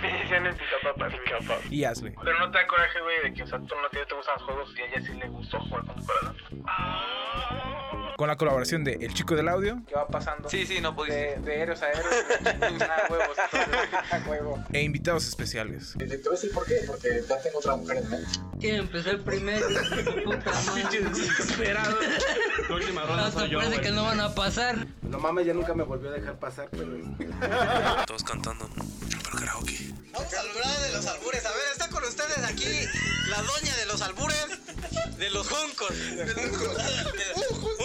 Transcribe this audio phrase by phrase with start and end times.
[0.00, 1.12] Me decían el pica papas.
[1.70, 2.14] y Ashley.
[2.22, 4.34] Pero no te da coraje, güey, de que, o sea, tú no te, te gustan
[4.36, 6.36] los juegos y a ella sí le gustó jugar con tu corazón.
[8.16, 10.48] Con la colaboración de El Chico del Audio ¿Qué va pasando?
[10.48, 11.38] Sí, sí, no pudiste.
[11.38, 12.06] De, de héroes a héroes,
[12.82, 13.36] a huevos,
[14.26, 14.64] huevo.
[14.72, 15.94] e invitados especiales.
[15.98, 18.30] Te voy a decir por qué, porque ya tengo otra mujer en mente.
[18.58, 19.66] ¿Quién empezó el primero?
[20.24, 21.00] Puta madre.
[21.10, 21.96] Desesperado.
[22.68, 24.86] La última ronda Hasta soy yo, parece que no van a pasar.
[25.02, 26.96] No mames, ya nunca me volvió a dejar pasar, pero...
[28.06, 28.68] Todos cantando.
[29.36, 29.92] Karaoke.
[30.12, 31.46] Vamos a hablar de los albures.
[31.46, 32.88] A ver, está con ustedes aquí
[33.30, 34.48] la doña de los albures,
[35.18, 35.90] de los juncos.
[35.90, 36.56] De los
[37.58, 37.82] juncos.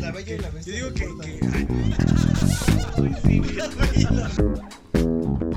[0.00, 0.76] La bella y la bestia.
[0.76, 1.40] Yo digo que,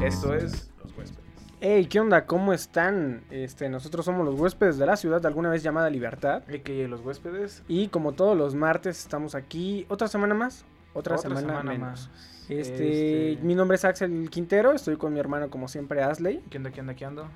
[0.08, 1.28] Esto es Los Huéspedes.
[1.60, 2.26] Hey, ¿qué onda?
[2.26, 3.26] ¿Cómo están?
[3.30, 6.44] Este, nosotros somos los huéspedes de la ciudad, alguna vez llamada Libertad.
[6.44, 7.64] que los huéspedes.
[7.68, 11.80] Y como todos los martes estamos aquí, otra semana más, otra, semana, menos.
[11.80, 12.10] más.
[12.50, 16.42] Este, Este- mi nombre es Axel Quintero, estoy con mi hermano como siempre Asley.
[16.50, 17.28] ¿Qué onda, qué onda, qué ando?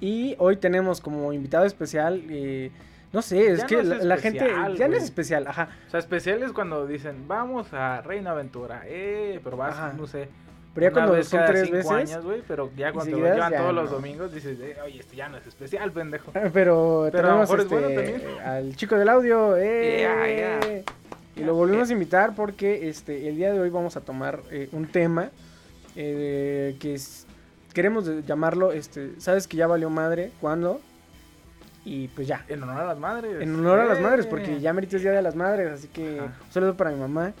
[0.00, 2.70] Y hoy tenemos como invitado especial, eh,
[3.12, 5.46] no sé, es Ya que no es la, la gente especial, ya no es especial,
[5.46, 5.68] ajá.
[5.88, 9.92] O sea, especial es cuando dicen, vamos a Reina Aventura, eh, pero vas, Ajá.
[9.96, 10.28] no sé.
[10.72, 13.74] Pero ya cuando son tres veces, años, güey, pero ya cuando seguidas, llevan ya todos
[13.74, 13.82] no.
[13.82, 16.30] los domingos, dices, eh, oye, esto ya no es especial, pendejo.
[16.32, 18.40] pero, Pero a lo tenemos mejor es este, bueno también.
[18.46, 20.82] al chico del audio, eh, Yeah, yeah.
[21.40, 24.68] Y lo volvimos a invitar porque este el día de hoy vamos a tomar eh,
[24.72, 25.30] un tema
[25.96, 27.26] eh, que es,
[27.72, 30.80] queremos llamarlo, este, sabes que ya valió madre, ¿cuándo?
[31.84, 33.40] Y pues ya, En honor a las madres.
[33.40, 36.18] en honor a las madres, porque ya merito es día de las madres, ascy que
[36.20, 36.34] Ajá.
[36.46, 37.32] un saludo para mi mamá.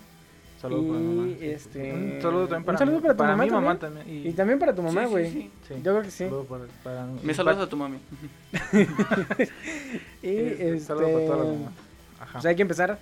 [0.60, 1.36] Saludo y, para mi mamá.
[1.40, 4.04] este, Un saludo también para, un saludo para tu mamá mi mamá también.
[4.06, 4.26] también.
[4.26, 5.30] Y también para tu mamá, sí, güey.
[5.30, 5.50] sí.
[5.68, 5.74] Sí.
[5.82, 6.24] Yo creo que sí.
[6.24, 7.98] Saludo para, para- Me saludas a tu mami.
[10.22, 11.72] Y Este, este, saludo para todas las mamás.
[12.20, 12.32] Ajá.
[12.32, 12.98] pues hay que empezar.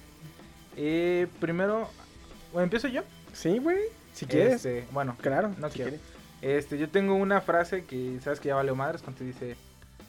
[0.81, 1.89] Eh, primero,
[2.53, 3.03] bueno, empiezo yo.
[3.33, 3.79] Sí, güey,
[4.13, 4.65] si quieres.
[4.65, 5.91] Este, bueno, Claro, no si quiero.
[5.91, 6.07] quieres.
[6.41, 9.57] Este, yo tengo una frase que sabes que ya valió madres cuando te dice,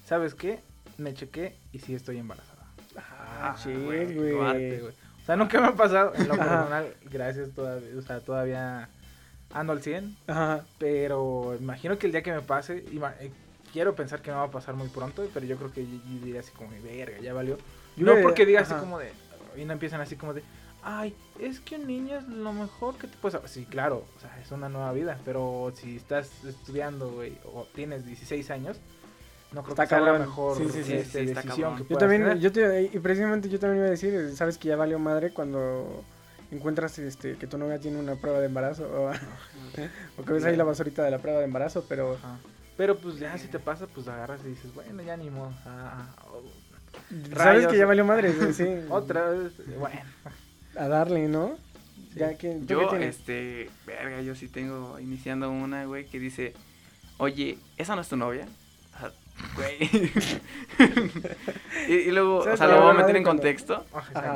[0.06, 0.60] ¿sabes qué?
[0.98, 2.66] Me chequé y sí estoy embarazada.
[2.98, 4.16] Ah, sí, güey.
[4.42, 8.90] O sea, nunca me ha pasado en lo personal, gracias todavía, o sea, todavía
[9.54, 10.66] ando al 100, Ajá.
[10.78, 13.32] pero imagino que el día que me pase, eh,
[13.72, 16.26] quiero pensar que me va a pasar muy pronto, pero yo creo que yo, yo
[16.26, 17.58] diría así como, verga, ya valió.
[17.96, 19.12] Yo no porque diga así como de,
[19.56, 20.44] y no empiezan así como de,
[20.84, 23.50] ay, es que un niño es lo mejor que te puedes hacer.
[23.50, 28.06] Sí, claro, o sea, es una nueva vida, pero si estás estudiando, güey, o tienes
[28.06, 28.80] 16 años,
[29.52, 32.00] no creo Está que sea la mejor Sí, sí, sí, este, decisión que Yo puedas
[32.00, 32.40] también, tener.
[32.40, 36.04] yo te, y precisamente yo también iba a decir, sabes que ya valió madre cuando
[36.52, 39.12] encuentras este que tu novia tiene una prueba de embarazo o,
[40.18, 42.38] o que ves ahí la basurita de la prueba de embarazo, pero Ajá.
[42.78, 45.52] Pero pues ya si te pasa, pues agarras y dices, bueno, ya ni modo.
[45.66, 46.42] ah, ah, oh,
[47.36, 48.70] sabes que ya valió madre, sí, sí.
[48.90, 50.00] otra vez, bueno.
[50.80, 51.58] A darle, ¿no?
[52.16, 56.54] Ya que ¿tú qué Yo, este, verga, yo sí tengo iniciando una, güey, que dice,
[57.18, 58.48] oye, ¿esa no es tu novia?
[59.56, 59.78] Güey.
[61.88, 63.86] y, y luego, o ¿Sabes sea, lo voy a meter en contexto.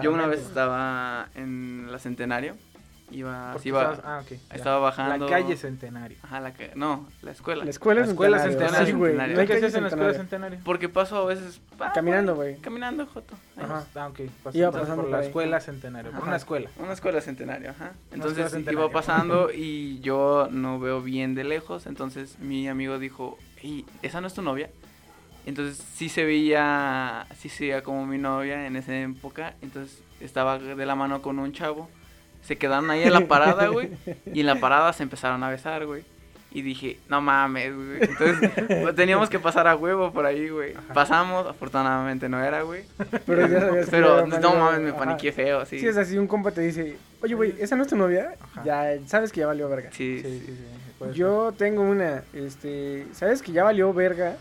[0.02, 2.56] Yo una vez estaba en la Centenario,
[3.14, 4.56] iba, iba, estabas- ah, ok, ya.
[4.56, 5.26] estaba bajando.
[5.26, 6.18] La calle Centenario.
[6.24, 7.64] Ajá, la ca- no, la escuela.
[7.64, 8.88] La escuela, La escuela centenario, centenario.
[8.94, 9.12] Sí, güey.
[9.12, 9.38] Centenario.
[9.38, 10.24] ¿Qué calle haces en la escuela centenario.
[10.58, 10.60] Centenario?
[10.66, 11.62] Porque paso a veces...
[11.80, 12.58] ah, Caminando, güey.
[12.58, 13.36] Caminando, Joto.
[13.58, 13.64] ahí.
[13.66, 13.86] Ajá.
[13.96, 14.20] Ah, ok.
[14.44, 15.26] Pasando Iba por, pasando por la ahí.
[15.28, 16.12] escuela Centenario.
[16.12, 16.28] Por Ajá.
[16.28, 16.70] una escuela.
[16.80, 17.92] Una escuela centenario, ajá.
[18.12, 18.92] Entonces escuela iba centenario.
[18.92, 21.86] pasando y yo no veo bien de lejos.
[21.86, 24.70] Entonces mi amigo dijo, ¿y esa no es tu novia?
[25.46, 29.56] Entonces sí se veía, sí se veía como mi novia en esa época.
[29.62, 31.90] Entonces estaba de la mano con un chavo.
[32.44, 33.90] Se quedaron ahí en la parada, güey.
[34.34, 36.04] Y en la parada se empezaron a besar, güey.
[36.56, 37.98] Y dije, no mames, güey.
[38.02, 40.74] Entonces pues, teníamos que pasar a huevo por ahí, güey.
[40.94, 42.84] Pasamos, afortunadamente no era, güey.
[43.26, 45.00] Pero ya sabías que Pero ya no mames, me ajá.
[45.00, 45.80] paniqué feo, sí.
[45.80, 48.36] Sí, es así, un compa te dice, oye, güey, ¿esa no es tu novia?
[48.40, 48.64] Ajá.
[48.64, 49.90] Ya sabes que ya valió verga.
[49.94, 50.54] Sí, Sí, sí, sí.
[50.56, 50.64] sí.
[51.00, 54.36] puede Yo tengo una, este, ¿sabes que ya valió verga?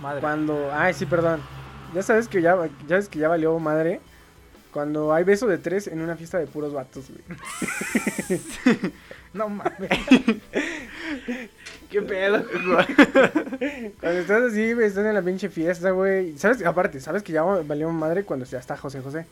[0.00, 0.20] Madre.
[0.22, 1.40] Cuando, ay, sí, perdón.
[1.94, 4.00] Ya sabes que ya, ya sabes que ya valió madre.
[4.72, 8.40] Cuando hay beso de tres en una fiesta de puros vatos, güey.
[9.34, 9.90] No mames.
[11.90, 12.44] ¿Qué pedo?
[14.00, 16.36] Cuando estás así, güey, estás en la pinche fiesta, güey.
[16.38, 16.64] ¿Sabes?
[16.64, 19.26] Aparte, ¿sabes que ya valió madre cuando ya está José José?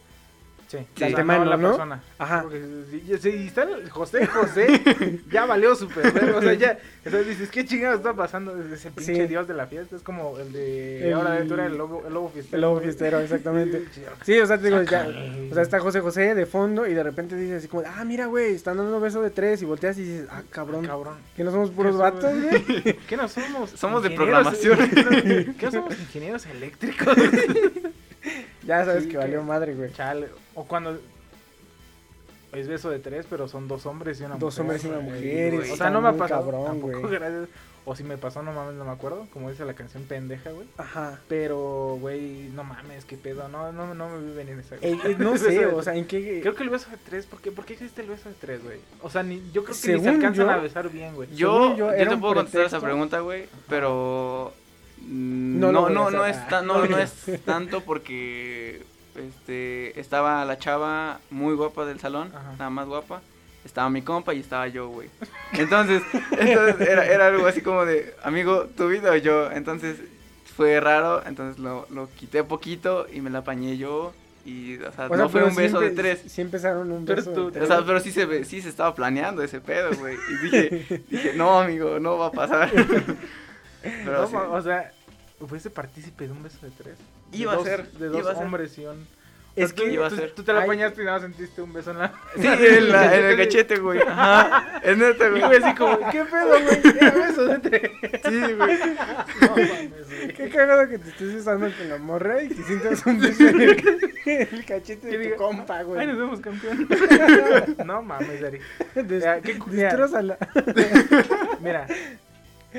[0.69, 1.05] Sí, de sí.
[1.05, 1.69] antemano, la ¿no?
[1.69, 2.03] persona.
[2.19, 2.43] Ajá.
[2.43, 2.61] Porque
[2.91, 6.77] si, si- si está el José José, ya valió súper O sea, ya.
[7.05, 8.53] Entonces dices, ¿qué chingados está pasando?
[8.73, 9.27] Es el pinche Sí.
[9.29, 9.95] dios de la fiesta.
[9.95, 11.07] Es como el de.
[11.09, 12.57] El- Ahora tú eres el lobo, el lobo fiestero.
[12.57, 13.85] El lobo fiestero, exactamente.
[14.25, 15.07] Sí, o sea, te digo, ya,
[15.51, 18.27] o sea, está José José de fondo y de repente dices así como, ah, mira,
[18.27, 21.15] güey, están dando beso de tres y volteas y dices, ah, cabrón, Cabrón.
[21.37, 22.97] que no somos puros ¿Qué vatos, güey.
[23.09, 23.71] ¿Qué no somos?
[23.71, 24.79] Somos de programación.
[25.59, 27.17] ¿Qué no somos ingenieros eléctricos?
[28.67, 29.93] Ya sabes Sí, que valió que- madre, güey.
[29.93, 30.29] Chale.
[30.55, 30.99] O cuando.
[32.53, 34.61] Es beso de tres, pero son dos hombres y una Dos mujer.
[34.63, 35.11] hombres y una güey.
[35.11, 36.43] mujer, O sea, no me ha pasado.
[36.43, 37.13] cabrón, tampoco, güey.
[37.13, 37.49] gracias.
[37.89, 39.27] O si me pasó, no mames, no me acuerdo.
[39.33, 40.67] Como dice la canción pendeja, güey.
[40.77, 41.21] Ajá.
[41.29, 43.47] Pero, güey, no mames, qué pedo.
[43.49, 44.75] No, no, no me vi venir esa.
[44.77, 46.41] Eh, eh, no sé, o sea, en qué...
[46.41, 48.65] Creo que el beso de tres, ¿por qué, ¿por qué existe el beso de tres,
[48.65, 48.79] güey?
[49.03, 51.29] O sea, ni, yo creo que ni se alcanzan yo- a besar bien, güey.
[51.37, 54.53] Yo, yo, yo, te puedo contestar esa pregunta, güey, pero
[55.03, 56.43] No no, no, no, hacer.
[56.43, 57.13] es tan- no, no es
[57.45, 58.83] tanto porque
[59.15, 62.53] este estaba la chava muy guapa del salón, Ajá.
[62.59, 63.23] nada más guapa.
[63.65, 65.09] Estaba mi compa y estaba yo, güey.
[65.53, 66.01] Entonces,
[66.39, 69.51] entonces era, era algo así como de, amigo, tu vida o yo.
[69.51, 69.97] Entonces
[70.57, 74.13] fue raro, entonces lo, lo quité poquito y me la apañé yo.
[74.45, 76.23] Y, o sea, O sea, no fue un beso de tres.
[76.29, 77.65] Sí empezaron un Pero beso tú- de tres.
[77.65, 80.17] O sea, pero sí se, sí se estaba planeando ese pedo, güey.
[80.31, 82.71] Y dije, dije, no, amigo, no va a pasar.
[84.05, 84.35] Pero No, sí.
[84.35, 84.93] ma- O sea,
[85.49, 86.97] fuiste partícipe de un beso de tres.
[87.31, 88.45] De Iba a dos- ser, De dos iba a ser.
[88.45, 89.07] hombres y un.
[89.57, 90.33] Es tú- que- iba a tú, ser.
[90.33, 90.65] tú te la Ay.
[90.67, 92.13] apañaste y nada sentiste un beso en la.
[92.37, 94.01] Sí, en, la- en el cachete, güey.
[94.07, 94.81] Ajá.
[94.83, 95.43] Es neta, Y güey.
[95.43, 96.97] güey, así como, ¿qué pedo, güey?
[97.01, 97.91] Era beso de tres.
[98.23, 98.79] Sí, güey.
[99.41, 100.35] No mames, güey.
[100.35, 103.61] Qué cagado que te estés besando con la morra y que sientas un beso en
[103.63, 104.13] el,
[104.53, 106.07] el cachete de diga, tu compa, Ay, güey.
[106.07, 106.87] nos vemos campeón.
[107.87, 108.59] no mames, Dari.
[108.95, 109.89] Des- Ya, qué cu- mira.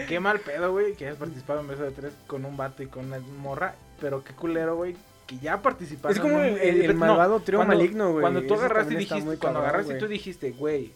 [0.06, 2.88] Qué mal pedo, güey, que hayas participado en beso de tres con un vato y
[2.88, 3.76] con una morra.
[4.00, 4.96] Pero qué culero, güey,
[5.26, 6.14] que ya participaste.
[6.18, 8.22] Es como en el, un- el- el no, malvado trío cuando- maligno, güey.
[8.22, 10.00] Cuando tú agarraste y dijiste, cuando cabrón, agarraste y güey.
[10.00, 10.94] tú dijiste, güey,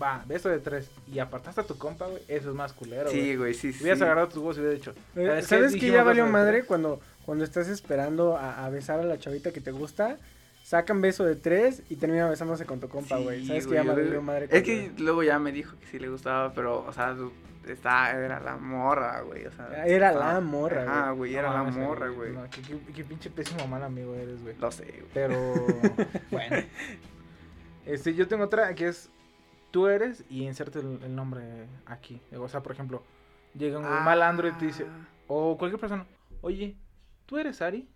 [0.00, 3.20] va, beso de tres, y apartaste a tu compa, güey, eso es más culero, güey.
[3.22, 3.82] Sí, güey, sí, sí.
[3.82, 5.42] Hubieras agarrado tus huevos y hubieras dicho, Eh, qué?
[5.42, 9.50] ¿Sabes que ya valió madre cuando, cuando estás esperando a, a besar a la chavita
[9.52, 10.16] que te gusta?
[10.64, 13.46] Sacan beso de tres y termina besándose con tu compa, Sí, güey.
[13.46, 14.48] ¿Sabes que ya valió madre?
[14.50, 17.16] Es que luego ya me dijo que sí le gustaba, pero, o sea,
[17.72, 19.46] está, era la morra, güey.
[19.46, 22.32] O sea, Era estaba- la morra, güey, No era la morra, güey.
[22.32, 24.56] No, qué, qué- qué pinche pésimo mal amigo eres, güey.
[24.58, 25.06] Lo sé, güey.
[25.14, 25.36] Pero,
[26.30, 26.56] bueno.
[27.86, 29.10] Este, yo tengo otra que es,
[29.70, 32.20] tú eres y inserte el, el nombre aquí.
[32.36, 33.02] O sea, por ejemplo,
[33.54, 34.00] llega un Ah.
[34.04, 34.86] malandro y te dice,
[35.26, 36.06] o cualquier persona,
[36.42, 36.76] oye,
[37.26, 37.88] ¿tú eres Ari?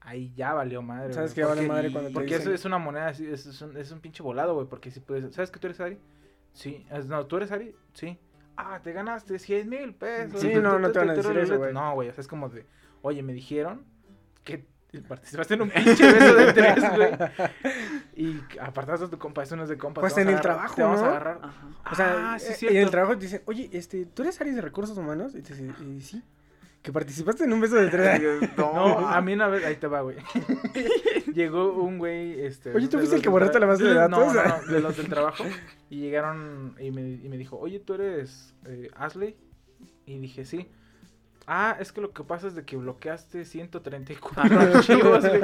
[0.00, 1.12] Ahí ya valió madre.
[1.12, 2.42] ¿Sabes güey, ya vale porque- madre cuando te Porque dicen?
[2.42, 5.00] eso es una moneda, así, es, es un, es un pinche volado, güey, porque si
[5.00, 5.98] puedes, ¿sabes que tú eres Ari?
[6.52, 7.74] Sí, no, ¿tú eres Ari?
[7.92, 8.18] Sí.
[8.56, 10.40] Ah, te ganaste 100 mil pesos.
[10.40, 11.72] Sí, no, no te van a decir eso, güey.
[11.72, 12.66] No, güey, o sea, es como de,
[13.02, 13.84] oye, me dijeron
[14.44, 14.64] que
[15.08, 17.10] participaste en un pinche beso de tres, güey.
[18.14, 20.00] Y apartaste a tu compa, eso no es de compa.
[20.00, 21.08] Pues en el trabajo, Te vamos a ¿no?
[21.10, 21.40] agarrar.
[21.42, 21.66] Ajá.
[21.92, 24.96] O sea, eh, en el trabajo te dicen, oye, este, ¿tú eres Aries de Recursos
[24.96, 25.34] Humanos?
[25.34, 25.40] Y
[25.84, 26.22] "Y sí.
[26.86, 28.22] Que participaste en un beso de tres.
[28.56, 30.18] No, No, a mí una vez, ahí te va, güey.
[31.34, 32.72] Llegó un güey, este...
[32.72, 34.32] Oye, ¿tú fuiste el que borraste la base de No, datos?
[34.32, 35.42] No, no, de los del trabajo.
[35.90, 39.36] Y llegaron y me, y me dijo, oye, ¿tú eres eh, Ashley?
[40.04, 40.68] Y dije, sí.
[41.48, 45.42] Ah, es que lo que pasa es de que bloqueaste 134 archivos, güey.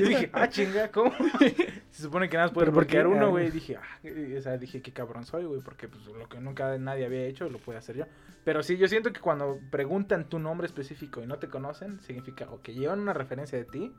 [0.00, 1.12] Y dije, ah, chinga, ¿cómo?
[1.90, 3.02] Se supone que nada más puede ¿Pero por qué?
[3.02, 3.50] bloquear uno, Ah, güey.
[3.50, 7.04] Dije, ah, o sea, dije, qué cabrón soy, güey, porque pues lo que nunca nadie
[7.04, 8.04] había hecho lo puedo hacer yo.
[8.44, 12.46] Pero sí, yo siento que cuando preguntan tu nombre específico y no te conocen, significa
[12.50, 13.92] o que llevan una referencia de ti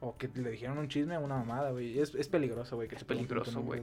[0.00, 1.98] o que le dijeron un chisme a una mamada, güey.
[1.98, 2.88] Es, es peligroso, güey.
[2.88, 3.82] que Es peligroso, güey.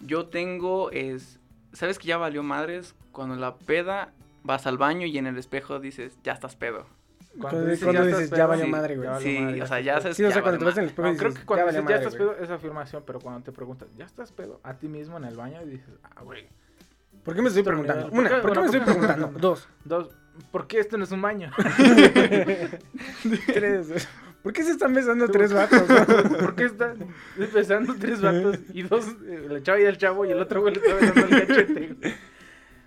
[0.00, 1.40] Yo tengo es.
[1.72, 2.94] ¿Sabes que ya valió madres?
[3.12, 4.12] Cuando la peda
[4.44, 6.86] vas al baño y en el espejo dices, ya estás pedo.
[7.40, 9.08] Cuando dices, cuando estás dices, pedo, ya valió sí, madre, güey.
[9.08, 10.82] ya Sí, madre, o sea, ya sabes Sí, o ya sea, cuando te ves en
[10.84, 12.36] el espejo No, dices, creo que ya cuando valió dices, ya madre, estás güey".
[12.36, 14.60] pedo es afirmación, pero cuando te preguntan, ¿ya estás pedo?
[14.62, 16.46] A ti mismo en el baño y dices, ah, güey.
[17.24, 18.08] ¿Por qué me estoy preguntando?
[18.12, 18.42] Una, ¿Por qué?
[18.42, 19.26] ¿por qué me estoy preguntando?
[19.40, 20.10] Dos, Dos,
[20.52, 21.50] ¿por qué esto no es un baño?
[23.46, 24.08] tres.
[24.42, 25.88] ¿Por qué se están besando tres vatos?
[25.88, 26.38] no?
[26.38, 26.98] ¿Por qué están
[27.54, 30.74] besando tres vatos y dos, eh, la chava y el chavo y el otro güey
[30.74, 32.14] le está besando el cachete?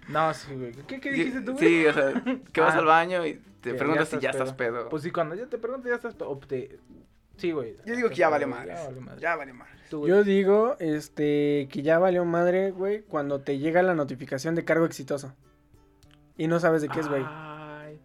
[0.10, 0.72] No, sí, güey.
[0.88, 1.68] ¿Qué, qué dijiste tú, güey?
[1.68, 2.14] Sí, o sea,
[2.54, 2.80] que vas Ah.
[2.80, 4.88] al baño y te preguntas si ya estás pedo.
[4.90, 6.30] Pues sí, cuando ya te pregunto, ya estás pedo.
[6.32, 6.80] o te-
[7.38, 7.76] Sí, güey.
[7.86, 8.80] Yo digo que ya vale madres.
[8.80, 9.22] Ya vale madres.
[9.22, 9.90] Ya vale madres.
[9.90, 10.10] Tú, güey.
[10.10, 14.86] Yo digo, este, que ya valió madre, güey, cuando te llega la notificación de cargo
[14.86, 15.36] exitoso.
[16.36, 17.24] Y no sabes de qué es, güey.
[17.28, 18.00] Ay,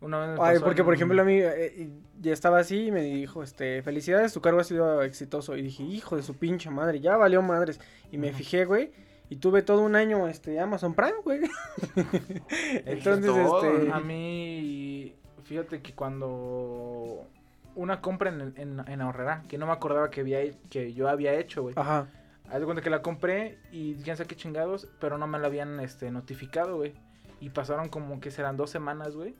[0.00, 2.86] una vez me Ay, pasó porque en por ejemplo a mí eh, ya estaba así
[2.86, 5.56] y me dijo, este, felicidades, tu cargo ha sido exitoso.
[5.56, 7.80] Y dije, hijo de su pinche madre, ya valió madres.
[8.10, 8.90] Y me fijé, güey,
[9.30, 11.40] y tuve todo un año, este, Amazon Prime, güey.
[12.86, 13.92] Entonces, todo, este...
[13.92, 17.26] A mí, fíjate que cuando
[17.74, 21.34] una compra en, en, en Ahorrera que no me acordaba que, había, que yo había
[21.34, 21.74] hecho, güey.
[21.76, 22.08] Ajá.
[22.50, 25.48] Haz de cuenta que la compré y ya sé qué chingados, pero no me la
[25.48, 26.94] habían este, notificado, güey.
[27.40, 29.34] Y pasaron como que serán dos semanas, güey.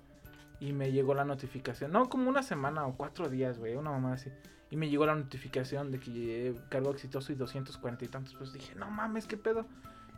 [0.60, 1.90] Y me llegó la notificación.
[1.90, 3.76] No, como una semana o cuatro días, güey.
[3.76, 4.30] Una mamá así.
[4.70, 8.34] Y me llegó la notificación de que cargo exitoso y 240 y tantos.
[8.34, 9.64] Pues dije, no mames, qué pedo.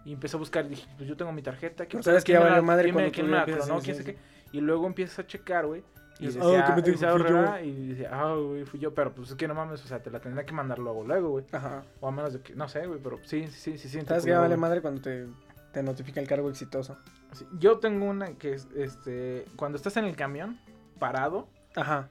[0.05, 0.69] Y empecé a buscar.
[0.69, 1.87] Dije, pues yo tengo mi tarjeta.
[1.87, 3.33] ¿qué No sabes que ¿Quién ya me la- madre quién me- cuando quién tú
[3.75, 4.19] me sí, ¿Quién sé qué?
[4.53, 5.83] Y luego empiezas a checar, güey.
[6.19, 7.09] Y dices, decía, "Ah, ¿qué me dice Fui yo".
[7.11, 8.93] Ahorrera, y dice, ah, güey, fui yo.
[8.93, 11.31] Pero pues es que no mames, o sea, te la tendría que mandar luego, luego,
[11.31, 11.45] güey.
[11.53, 11.83] Ajá.
[12.01, 14.01] O a menos de que, no sé, güey, pero sí, sí, sí, sí.
[14.03, 15.27] ¿Sabes que ya vale madre cuando te,
[15.73, 16.99] te notifica el cargo exitoso?
[17.33, 20.59] Sí, Yo tengo una que es, este, cuando estás en el camión,
[20.99, 22.09] parado, Ajá.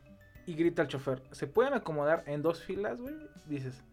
[0.49, 3.13] Y grita el chofer, ¿se pueden acomodar en dos filas, güey?
[3.45, 3.83] Dices,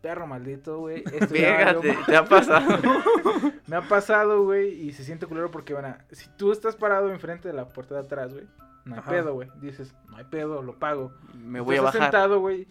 [0.00, 1.02] perro maldito, güey.
[1.28, 2.78] Fíjate, te ha pasado.
[3.66, 7.48] Me ha pasado, güey, y se siente culero porque, bueno, si tú estás parado enfrente
[7.48, 8.46] de la puerta de atrás, güey,
[8.84, 9.10] no hay Ajá.
[9.10, 9.48] pedo, güey.
[9.60, 11.12] Dices, no hay pedo, lo pago.
[11.34, 12.02] Me voy a estás bajar.
[12.10, 12.66] sentado, güey,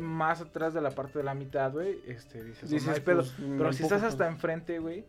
[0.00, 3.18] más atrás de la parte de la mitad, güey, este, dices, Dices, no hay pedo.
[3.18, 4.30] pues, me Pero si estás hasta pues.
[4.30, 5.04] enfrente, güey,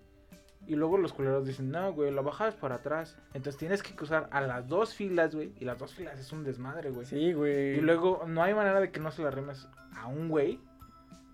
[0.67, 3.17] y luego los culeros dicen, no, güey, lo bajas para atrás.
[3.33, 6.43] Entonces tienes que cruzar a las dos filas, güey, y las dos filas es un
[6.43, 7.05] desmadre, güey.
[7.05, 7.77] Sí, güey.
[7.77, 10.59] Y luego no hay manera de que no se la rimes a un güey.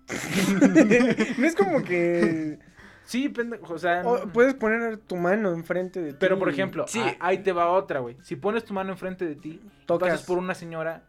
[1.38, 2.58] no es como que...
[3.04, 4.02] Sí, pendejo, o sea...
[4.06, 6.16] o puedes poner tu mano enfrente de ti.
[6.20, 7.00] Pero, por ejemplo, Sí.
[7.00, 8.16] a- ahí te va otra, güey.
[8.22, 10.08] Si pones tu mano enfrente de ti, Tocas.
[10.10, 11.02] pasas por una señora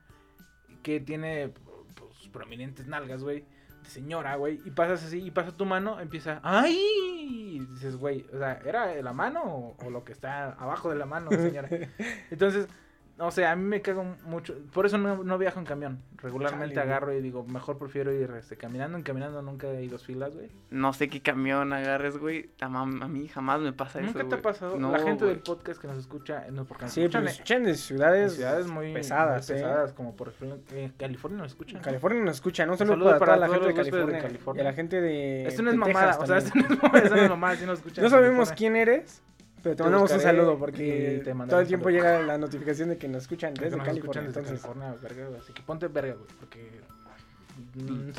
[0.82, 1.54] que tiene
[1.96, 3.46] pues, prominentes nalgas, güey.
[3.86, 4.62] Señora, güey.
[4.66, 6.78] Y pasas así, y pasa tu mano, empieza, ¡ay!
[7.56, 10.96] Y dices, güey, o sea, ¿era la mano o, o lo que está abajo de
[10.96, 11.70] la mano, señora?
[12.32, 12.68] Entonces,
[13.20, 14.56] o sea, a mí me cago mucho.
[14.74, 16.00] Por eso no, no viajo en camión.
[16.18, 18.98] Regularmente Chale, agarro y digo, mejor prefiero ir este, caminando.
[18.98, 20.50] En caminando nunca hay dos filas, güey.
[20.72, 22.50] No sé qué camión agarres, güey.
[22.62, 24.08] A, a mí jamás me pasa eso.
[24.08, 24.40] ¿Nunca te güey.
[24.40, 24.78] ha pasado?
[24.80, 25.36] No, la gente güey.
[25.36, 27.76] del podcast que nos escucha, no, porque nos Sí, escuchan pues en- escuchan de en
[27.78, 29.62] ciudades, ciudades muy pesadas, muy ¿eh?
[29.62, 31.82] pesadas, como por ejemplo en California nos escuchan.
[31.82, 32.78] California nos escucha, ¿no?
[32.78, 33.74] Saludo para, para toda la gente de
[34.22, 34.64] California.
[34.64, 36.62] Y a la gente de Esto no es de mamada, Texas o sea, esto no
[36.64, 38.04] es mamada, esto no es mamada, sí nos escuchan.
[38.04, 38.56] No sabemos California.
[38.58, 39.22] quién eres,
[39.64, 42.04] pero te, Te mandamos un saludo porque te todo el tiempo saludo.
[42.04, 44.22] llega la notificación de que nos escuchan desde nos California.
[44.22, 45.40] escuchan desde entonces, California, verga, güey.
[45.40, 46.82] Así que ponte verga, güey, porque
[47.76, 48.12] mm,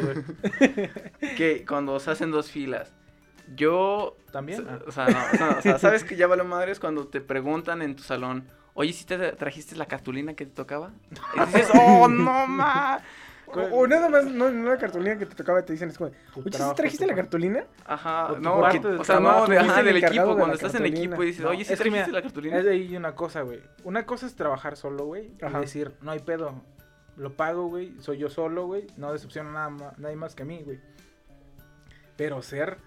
[0.00, 0.90] güey.
[1.36, 2.92] Que cuando se hacen dos filas.
[3.54, 4.16] Yo.
[4.32, 4.66] ¿También?
[4.68, 4.80] Ah.
[4.86, 7.82] O sea, no, o sea, o sea, ¿sabes que ya vale madres cuando te preguntan
[7.82, 8.48] en tu salón?
[8.74, 10.92] Oye, ¿si te trajiste la cartulina que te tocaba?
[11.36, 13.00] Y dices, ¡oh, no, ma!
[13.72, 16.50] O, nada más, no, no la cartulina que te tocaba, te dicen, es como, oye,
[16.52, 17.64] ¿sí trajiste la cartulina?
[17.84, 19.40] Ajá, no, parte que- del o sea, trabajo.
[19.46, 20.98] no, de, ajá, el del equipo, de cuando estás en cartulina.
[21.06, 22.58] equipo y dices, No, oye, ¿sí trajiste mira, la cartulina?
[22.58, 23.60] Es de ahí una cosa, güey.
[23.84, 25.32] Una cosa es trabajar solo, güey.
[25.40, 26.62] Y decir, no hay pedo.
[27.16, 27.94] Lo pago, güey.
[28.00, 28.86] Soy yo solo, güey.
[28.96, 30.80] No decepciono a nada ma- nadie más que a mí, güey.
[32.16, 32.78] Pero ser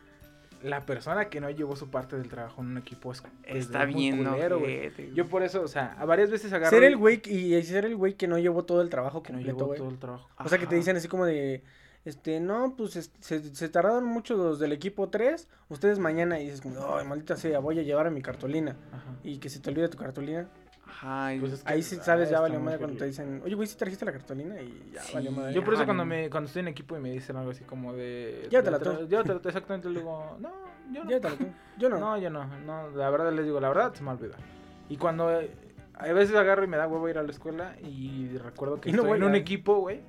[0.66, 3.86] la persona que no llevó su parte del trabajo en un equipo es, es Está
[3.86, 4.92] bien, culero, güey.
[5.14, 7.96] Yo por eso, o sea, a varias veces agarro Ser el güey y ser el
[7.96, 9.78] güey que no llevó todo el trabajo que no completo, llevó güey.
[9.80, 10.30] todo el trabajo.
[10.44, 11.64] O sea, que te dicen así como de,
[12.04, 16.46] este, no, pues es- se, se tardaron mucho los del equipo 3, ustedes mañana, y
[16.46, 18.76] dices como, ay, maldita sea, voy a llevar a mi cartulina.
[18.92, 19.16] Ajá.
[19.24, 20.48] Y que se te olvide tu cartulina.
[20.88, 23.42] Ajá, y- Pues es que- Ahí sí ah, sabes, ya valió madre cuando te dicen,
[23.44, 24.62] oye, güey, ¿sí trajiste la cartulina?
[24.62, 25.54] Y ya Sí, valió madre.
[25.54, 26.10] Yo por eso Ay, cuando no.
[26.10, 29.08] me cuando estoy en equipo y me dicen algo así como de Llévatela tú.
[29.08, 30.50] llévatela tú, exactamente le digo, no,
[30.94, 31.10] yo no.
[31.10, 31.48] Llévatela tú.
[31.78, 31.98] Yo no.
[32.00, 34.36] No, yo no, no, la verdad les digo, la verdad se me olvida.
[34.90, 35.28] Y cuando
[35.98, 38.94] a veces agarro y me da huevo ir a la escuela y recuerdo que Y
[38.94, 40.02] no estoy en un equipo, güey.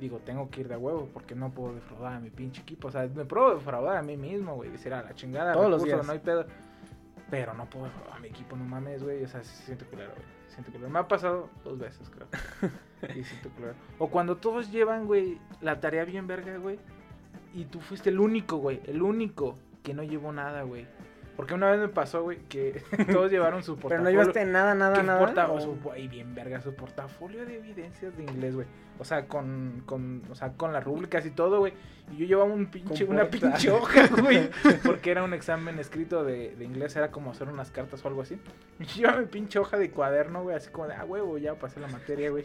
[0.00, 2.86] Digo, tengo que ir de huevo porque no puedo defraudar a mi pinche equipo.
[2.86, 4.70] O sea, me puedo defraudar a mí mismo, güey.
[4.70, 6.06] Decir a la chingada, Todos los días.
[6.06, 6.46] no hay pedo.
[7.30, 9.22] Pero no puedo a mi equipo, no mames, güey.
[9.24, 10.24] O sea, se siente culero, güey.
[10.48, 10.90] Se siente culero.
[10.90, 12.26] Me ha pasado dos veces, creo.
[13.14, 13.74] Sí, siento culero.
[13.98, 16.80] O cuando todos llevan, güey, la tarea bien verga, güey.
[17.54, 18.80] Y tú fuiste el único, güey.
[18.86, 20.86] El único que no llevó nada, güey.
[21.38, 24.04] Porque una vez me pasó, güey, que todos llevaron su Pero portafolio.
[24.04, 25.20] no llevaste nada, nada, nada.
[25.20, 28.66] porta- o- su- ay, bien verga, su portafolio de evidencias de inglés, güey.
[28.98, 31.72] O sea, con, con, o sea, con las rúbricas y todo, güey.
[32.10, 34.50] Y yo llevaba un pinche, una pinche hoja, güey.
[34.84, 38.22] Porque era un examen escrito de, de inglés, era como hacer unas cartas o algo
[38.22, 38.40] así.
[38.80, 41.54] Y yo llevaba mi pinche hoja de cuaderno, güey, así como de, ah, huevo, ya
[41.54, 42.44] pasé la materia, güey.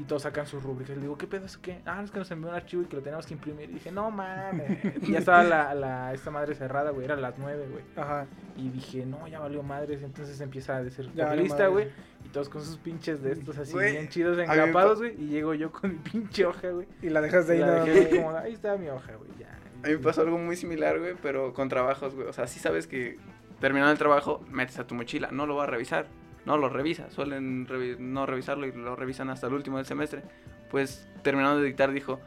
[0.00, 0.96] Y todos sacan sus rúbricas.
[0.96, 1.82] Le digo, ¿qué pedo es qué?
[1.84, 3.68] Ah, es que nos envió un archivo y que lo tenemos que imprimir.
[3.68, 4.78] Y dije, no mames.
[5.06, 7.04] Ya estaba la, la, esta madre cerrada, güey.
[7.04, 7.84] Era las nueve, güey.
[7.96, 8.26] Ajá.
[8.56, 10.02] Y dije, no, ya valió madres.
[10.02, 11.88] Entonces empieza a decir, Ya lista, güey.
[12.24, 15.22] Y todos con sus pinches de estos así bien chidos engrapados, güey.
[15.22, 16.86] Y llego yo con mi pinche hoja, güey.
[17.02, 19.30] Y la dejas de Y ahí la dejé como, ahí está mi hoja, güey.
[19.38, 19.50] Ya.
[19.84, 22.26] A mí me pasó algo muy similar, güey, pero con trabajos, güey.
[22.26, 23.18] O sea, sí sabes que
[23.60, 25.28] terminando el trabajo, metes a tu mochila.
[25.30, 26.06] No lo va a revisar.
[26.50, 27.08] No lo revisa.
[27.12, 30.22] Suelen revi- no revisarlo y lo revisan hasta el último del semestre.
[30.68, 32.18] Pues terminando de dictar, dijo: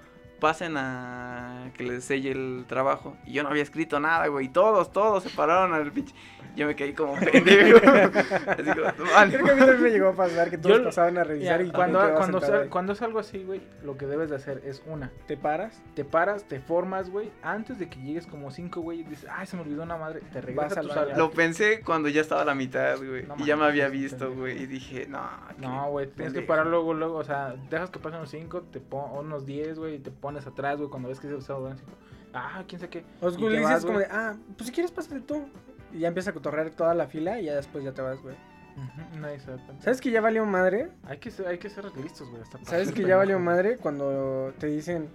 [0.43, 3.15] pasen a que les selle el trabajo.
[3.25, 4.49] Y yo no había escrito nada, güey.
[4.49, 6.13] Todos, todos se pararon al pinche.
[6.55, 7.77] Yo me caí como pendejo.
[7.77, 9.33] Así como, no, vale.
[9.33, 11.59] Creo que a mí también me llegó a pasar que todos Yo- pasaban a revisar
[11.59, 14.61] Mira, y cuando, cuando, sal- cuando es algo así, güey, lo que debes de hacer
[14.65, 15.11] es una.
[15.25, 17.31] te paras, Te paras, te formas, güey.
[17.41, 20.19] Antes de que llegues como cinco, güey, y dices, ay, se me olvidó una madre.
[20.31, 21.17] Te regresas Vas a al tu sala.
[21.17, 23.23] Lo pensé cuando ya estaba a la mitad, güey.
[23.25, 24.61] No y ya me había visto, güey.
[24.61, 25.23] Y dije, no.
[25.57, 26.47] No, güey, tienes que pendejo".
[26.47, 29.95] parar luego, luego, o sea, dejas que pasen unos 5, te pon unos 10, güey,
[29.95, 31.91] y te pones atrás, güey, cuando ves que se usaron 5.
[32.33, 33.05] Ah, quién sabe qué.
[33.21, 35.45] Os Y te le vas, dices como de, ah, pues si quieres pásate tú.
[35.91, 38.35] Y ya empieza a cotorrear toda la fila y ya después ya te vas, güey.
[38.75, 39.83] Ujú, Nadie se da cuenta.
[39.83, 40.89] ¿Sabes que ya valió madre?
[41.05, 44.65] Hay que ser, hay que ser listos, güey, ¿Sabes que ya valió madre cuando te
[44.67, 45.09] dicen,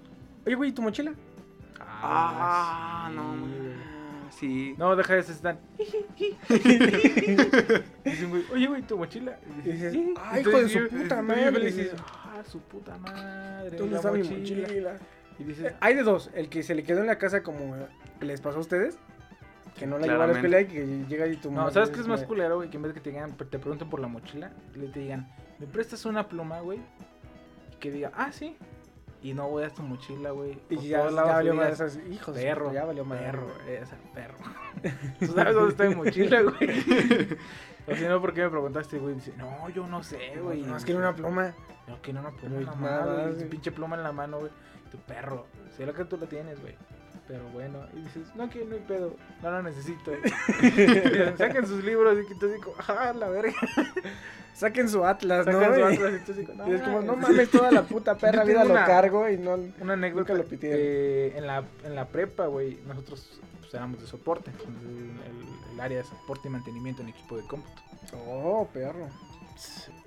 [0.46, 1.12] oye, güey, ¿tu mochila?
[1.80, 3.58] Ah, sí, no, güey.
[4.38, 4.75] Sí.
[4.78, 5.59] No, deja de están.
[8.04, 9.38] Dicen, güey, oye, güey, tu mochila.
[9.64, 10.14] Y dices, "Sí".
[10.16, 11.92] "Ah, Y hijo de su puta madre", y dices.
[11.99, 13.76] ah, su puta madre.
[13.76, 14.68] ¿Dónde está mi mochila?
[15.38, 17.76] Y dices, Eh, Hay de dos, el que se le quedó en la casa como
[18.21, 18.99] les pasó a ustedes,
[19.76, 21.90] que no la llevó a la escuela y que llega y tu No, madre ¿sabes
[21.90, 22.71] qué es más culero, güey?
[22.71, 25.28] Que en vez de que te, digan, te pregunten por la mochila, le te digan,
[25.59, 26.78] ¿me prestas una pluma, güey?
[27.73, 28.57] Y que diga, ah, sí.
[29.20, 30.58] Y no voy a tu mochila, güey.
[30.70, 33.25] Y ya, valió digas, esas- hijo de su Perro, ya valió madre.
[33.25, 34.37] perro, esa, perro.
[35.18, 36.70] ¿Tú sabes dónde está mi mochila, güey?
[37.88, 39.16] o si no, ¿por qué me preguntaste, güey?
[39.16, 40.62] Dice, no, yo no sé, güey.
[40.62, 41.52] No, es que era una pluma.
[41.88, 44.38] No, que no, una pluma en la nada mano, más, pinche pluma en la mano,
[44.38, 44.52] güey.
[44.92, 45.46] Tu perro.
[45.76, 46.76] Sé lo que tú la tienes, güey.
[47.28, 50.12] Pero bueno, y dices, no, que no hay pedo, no lo necesito.
[51.37, 53.52] Saquen sus libros y tú dices, ah, la verga.
[54.54, 55.52] Saquen su Atlas, ¿no?
[55.52, 57.50] Su Y- Atlas y tú dices, y es como, no mames.
[57.50, 59.58] toda la puta perra vida lo cargo y no...
[59.80, 60.32] Una anécdota.
[60.35, 64.50] Nunca lo eh, en, la, en la prepa, güey, nosotros pues, éramos de soporte.
[64.50, 67.82] El- el área de soporte y mantenimiento en equipo de cómputo.
[68.26, 69.06] Oh, perro.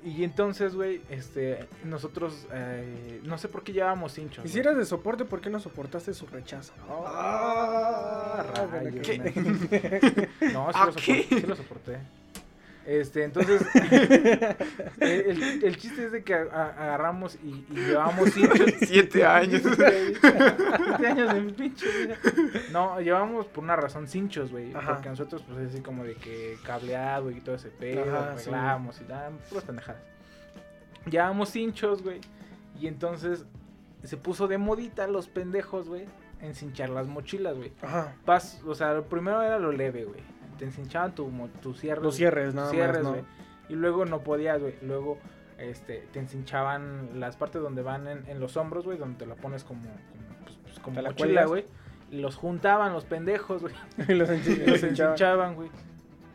[0.03, 4.43] Y entonces, güey, este, nosotros, eh, no sé por qué llevábamos hinchos.
[4.45, 6.73] Y si eras de soporte, ¿por qué no soportaste su rechazo?
[6.89, 9.17] Ah, bueno, rayos, ¿qué?
[10.39, 10.53] man.
[10.53, 11.99] No, sí ¿A lo, soporté, sí lo soporté.
[12.85, 13.61] Este, entonces,
[14.99, 15.09] el,
[15.43, 18.71] el- el chiste es de que agarramos y, y llevamos hinchos.
[18.79, 19.61] Siete años.
[19.63, 21.85] Siete años de mi pinche.
[22.71, 24.71] No, llevamos por una razón cinchos, güey.
[24.71, 28.49] Porque nosotros, pues, así como de que cableado y todo ese pedo, Ajá, sí.
[28.49, 30.01] arreglamos y nada, puras pendejadas.
[31.09, 32.19] Llevamos cinchos, güey.
[32.79, 33.45] Y entonces
[34.03, 36.05] se puso de modita los pendejos, güey,
[36.41, 37.71] encinchar las mochilas, güey.
[37.83, 38.15] Ajá.
[38.25, 40.21] Pas, o sea, lo primero era lo leve, güey.
[40.61, 41.27] Te encinchaban tu,
[41.59, 42.03] tu cierre.
[42.03, 43.17] Los cierres, nada cierres, más.
[43.17, 43.25] ¿no?
[43.67, 44.75] Y luego no podías, güey.
[44.83, 45.17] Luego
[45.57, 49.33] este, te encinchaban las partes donde van en, en los hombros, güey, donde te la
[49.33, 51.65] pones como, como, pues, pues, como mochila, güey.
[52.11, 53.73] Y los juntaban los pendejos, güey.
[54.07, 55.71] Y los enchi- Y los encinchaban, güey.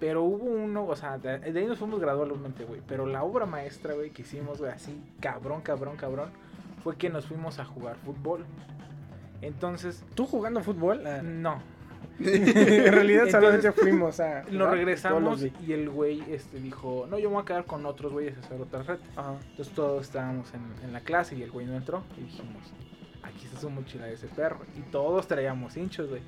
[0.00, 2.80] Pero hubo uno, o sea, de, de ahí nos fuimos gradualmente, güey.
[2.88, 6.30] Pero la obra maestra, güey, que hicimos, güey, así, cabrón, cabrón, cabrón,
[6.82, 8.44] fue que nos fuimos a jugar fútbol.
[9.42, 11.06] Entonces, ¿Tú jugando fútbol?
[11.06, 11.60] Ah, no,
[12.18, 14.42] en realidad Entonces, solamente fuimos a...
[14.42, 17.64] nos jugar todos regresamos y el güey este, dijo, no, yo me voy a quedar
[17.64, 18.98] con otros güeyes a hacer otra red.
[19.16, 19.34] Ajá.
[19.50, 22.72] Entonces todos estábamos en, en la clase y el güey no entró y dijimos,
[23.22, 24.60] aquí está su mochila de ese perro.
[24.76, 26.22] Y todos traíamos hinchos, güey.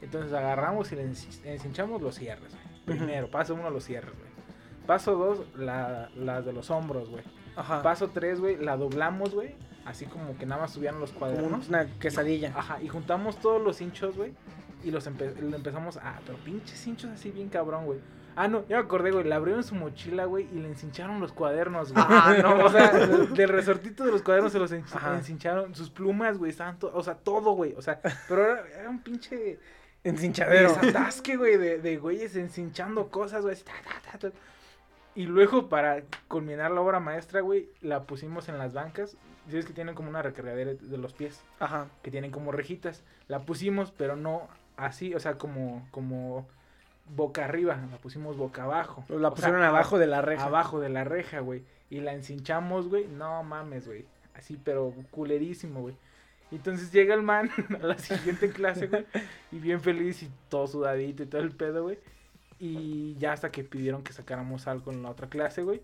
[0.00, 2.98] Entonces agarramos y le enci- encinchamos los cierres, güey.
[2.98, 4.34] Primero, paso uno, los cierres, güey.
[4.86, 7.22] Paso dos, la, las de los hombros, güey.
[7.56, 7.82] Ajá.
[7.82, 9.54] Paso tres, güey, la doblamos, güey.
[9.86, 11.68] Así como que nada más subían los Como cuadernos.
[11.68, 12.52] una quesadilla.
[12.56, 14.32] Ajá, y juntamos todos los hinchos, güey.
[14.84, 15.98] Y los empe- lo empezamos.
[16.02, 17.98] Ah, pero pinches hinchos así bien cabrón, güey.
[18.36, 19.24] Ah, no, ya me acordé, güey.
[19.24, 22.04] Le abrieron su mochila, güey, y le encincharon los cuadernos, güey.
[22.08, 22.64] Ah, no.
[22.64, 25.74] O sea, del resortito de los cuadernos se los encincharon.
[25.74, 27.74] Sus plumas, güey, estaban to- O sea, todo, güey.
[27.76, 29.58] O sea, pero era, era un pinche
[30.02, 30.74] Encinchadero.
[30.74, 33.56] desatasque, güey, de, de güeyes encinchando cosas, güey.
[35.14, 39.16] Y luego, para culminar la obra maestra, güey, la pusimos en las bancas.
[39.48, 41.86] Sabes que tienen como una recargadera de los pies Ajá.
[42.02, 43.04] que tienen como rejitas.
[43.28, 46.46] La pusimos, pero no así, o sea, como, como
[47.08, 49.04] boca arriba, la pusimos boca abajo.
[49.08, 50.44] La O sea, pusieron abajo de la reja.
[50.44, 51.64] Abajo de la reja, güey.
[51.90, 53.06] Y la encinchamos, güey.
[53.06, 54.06] No mames, güey.
[54.34, 55.96] Así, pero culerísimo, güey.
[56.50, 57.50] Entonces llega el man
[57.82, 59.06] a la siguiente clase, güey.
[59.52, 61.98] Y bien feliz y todo sudadito y todo el pedo, güey.
[62.58, 65.82] Y ya hasta que pidieron que sacáramos algo en la otra clase, güey.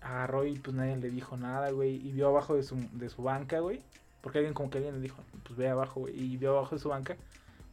[0.00, 1.96] Agarró y pues nadie le dijo nada, güey.
[1.96, 3.82] Y vio abajo de su, de su banca, güey.
[4.22, 6.18] Porque alguien como que alguien le dijo, pues ve abajo, güey.
[6.18, 7.16] Y vio abajo de su banca.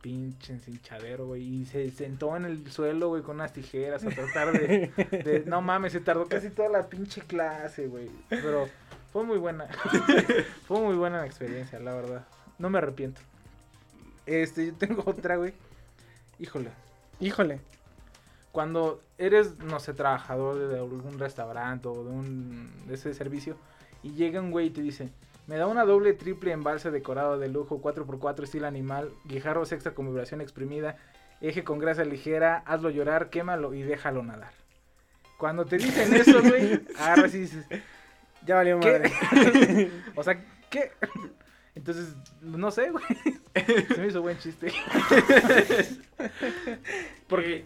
[0.07, 1.43] Pinche encinchadero, güey.
[1.43, 5.61] Y se sentó en el suelo, güey, con unas tijeras a tratar de, de- No
[5.61, 8.09] mames, se tardó casi toda la pinche clase, güey.
[8.29, 8.69] Pero
[9.11, 9.67] fue muy buena.
[10.65, 12.25] fue muy buena la experiencia, la verdad.
[12.57, 13.19] No me arrepiento.
[14.25, 15.53] Este, yo tengo otra, güey.
[16.39, 16.69] Híjole.
[17.19, 17.59] Híjole.
[18.53, 23.57] Cuando eres, no sé, trabajador de algún restaurante o de un de ese servicio
[24.03, 25.09] y llega un güey y te dice,
[25.47, 30.05] Me da una doble triple embalse decorado de lujo, 4x4 estilo animal, guijarros extra con
[30.07, 30.97] vibración exprimida,
[31.41, 34.51] eje con grasa ligera, hazlo llorar, quémalo y déjalo nadar.
[35.37, 37.65] Cuando te dicen eso, güey, agarras y dices,
[38.45, 39.09] Ya valió madre.
[40.15, 40.91] o sea, ¿qué?
[41.75, 43.03] Entonces, no sé, güey.
[43.87, 44.67] Se me hizo buen chiste.
[47.27, 47.63] Porque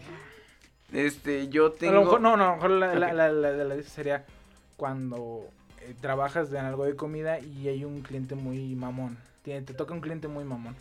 [0.92, 1.94] Este, yo a tengo...
[1.94, 3.14] lo mejor, no, no, a lo mejor la, la, Ok.
[3.14, 4.26] la, la- la eso sería
[4.76, 5.61] cuando eh,
[5.94, 9.18] trabajas en algo de comida y hay un cliente muy mamón.
[9.44, 10.76] Tiene- te toca un cliente muy mamón.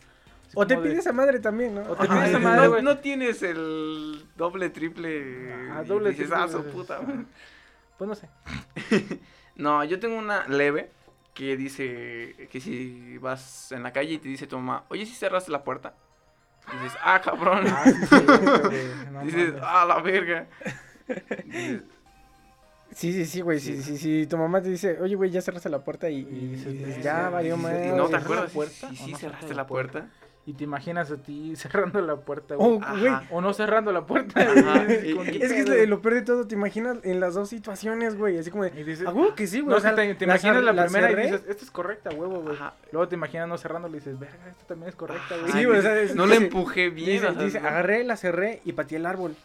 [0.47, 1.83] Así O te de- pides a madre también, ¿no?
[1.83, 5.53] O te Ay, pides a madre, no, tienes el doble, triple...
[5.73, 7.19] Ah, doble, dices, triple, ah, su puta, güey".
[7.99, 8.29] Pues no sé.
[9.57, 10.91] No, yo tengo una leve
[11.35, 15.15] que dice que si vas en la calle y te dice tu mamá, oye, si
[15.15, 15.95] cerraste la puerta.
[16.83, 17.65] Dices, ah, cabrón.
[17.69, 18.17] Ah, sí, sí,
[19.13, 19.63] no dices, mames.
[19.63, 20.47] ah, la verga.
[21.45, 21.83] Dices,
[22.95, 23.61] Sí, sí, sí, güey.
[23.61, 24.27] Sí, sí, sí.
[24.27, 27.29] Tu mamá te dice, oye, güey, ya cerraste la puerta y, Y y dices, ya
[27.29, 27.89] y valió madre.
[27.89, 30.07] ¿Y no te ¿cerró la acuerdas puerta si, si o no cerraste la la puerta?
[30.47, 32.69] Y te imaginas a ti cerrando la puerta, güey.
[32.69, 33.13] Oh, güey.
[33.31, 34.43] O no cerrando la puerta.
[34.45, 35.11] Güey.
[35.11, 37.49] y- ¿Con qué Es que es lo, peor de todo, te imaginas en las dos
[37.51, 38.39] situaciones, güey.
[38.39, 39.71] Así como de, Y dices, a huevo que sí, güey.
[39.71, 41.23] no, o sea, sí, te, te la imaginas la, la primera cerré.
[41.23, 42.57] y dices, esta es correcta, huevo, güey.
[42.91, 45.53] Luego te imaginas no cerrando y dices, verga, esta también es correcta, güey.
[45.53, 47.39] Sí, güey, o sea, es- no le dice- empujé bien.
[47.39, 49.37] Dice, agarré, la cerré y pateé el árbol.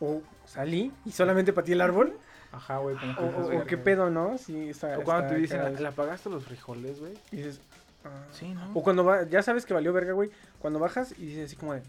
[0.00, 2.14] O salí y solamente pateé el árbol.
[2.52, 3.84] Ajá, güey, como que O, dices, o- verga, qué güey.
[3.84, 4.36] pedo, ¿no?
[4.38, 4.98] Sí, está.
[4.98, 5.80] O cuando está te dicen, cagado.
[5.82, 7.12] ¿le apagaste los frijoles, güey?
[7.32, 7.60] Y dices,
[8.04, 8.08] ah.
[8.32, 8.72] Sí, ¿no?
[8.74, 10.30] O cuando va, ya sabes que valió verga, güey.
[10.58, 11.82] Cuando bajas y dices así como de,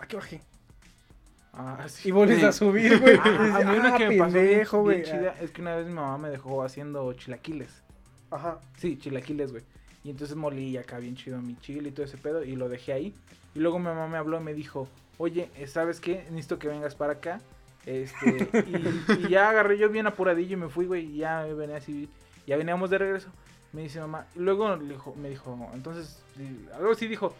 [0.00, 0.40] ¿a qué bajé?
[1.52, 2.08] Ah, sí.
[2.08, 2.44] Y vuelves Sí.
[2.44, 3.16] a subir, güey.
[3.22, 5.10] Ah, a mí una "Ah, que me pasó bien, pendejo, bien güey".
[5.12, 7.70] chida es que una vez mi mamá me dejó haciendo chilaquiles.
[8.30, 8.58] Ajá.
[8.78, 9.62] Sí, chilaquiles, güey.
[10.02, 12.92] Y entonces molí acá bien chido mi chile y todo ese pedo y lo dejé
[12.92, 13.14] ahí.
[13.54, 16.26] Y luego mi mamá me habló y me dijo, oye, ¿sabes qué?
[16.30, 17.40] Necesito que vengas para acá.
[17.86, 22.08] Este, y, ya agarré yo bien apuradillo y me fui, güey, y ya venía así,
[22.46, 23.28] ya veníamos de regreso.
[23.72, 26.22] Me dice mamá, y luego dijo, me dijo, entonces,
[26.74, 27.34] algo así dijo,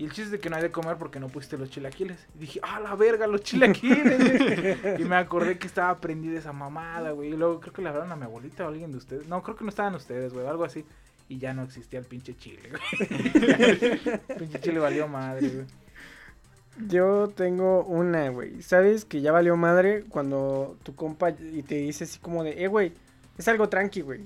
[0.00, 2.26] y el chiste es de que no hay de comer porque no pusiste los chilaquiles.
[2.36, 4.18] Y dije, ah, la verga, los chilaquiles.
[4.18, 4.96] güey".
[5.02, 7.34] y me acordé que estaba prendida esa mamada, güey.
[7.34, 9.28] Y luego creo que le hablaron a mi abuelita o alguien de ustedes.
[9.28, 10.86] No, creo que no estaban ustedes, güey, algo así.
[11.28, 14.18] Y ya no existía el pinche chile, güey.
[14.38, 15.66] pinche chile valió madre, güey.
[16.86, 18.62] Yo tengo una, güey.
[18.62, 22.68] ¿Sabes que ya valió madre cuando tu compa y te dice así como de, eh,
[22.68, 22.92] güey,
[23.36, 24.20] es algo tranqui, güey?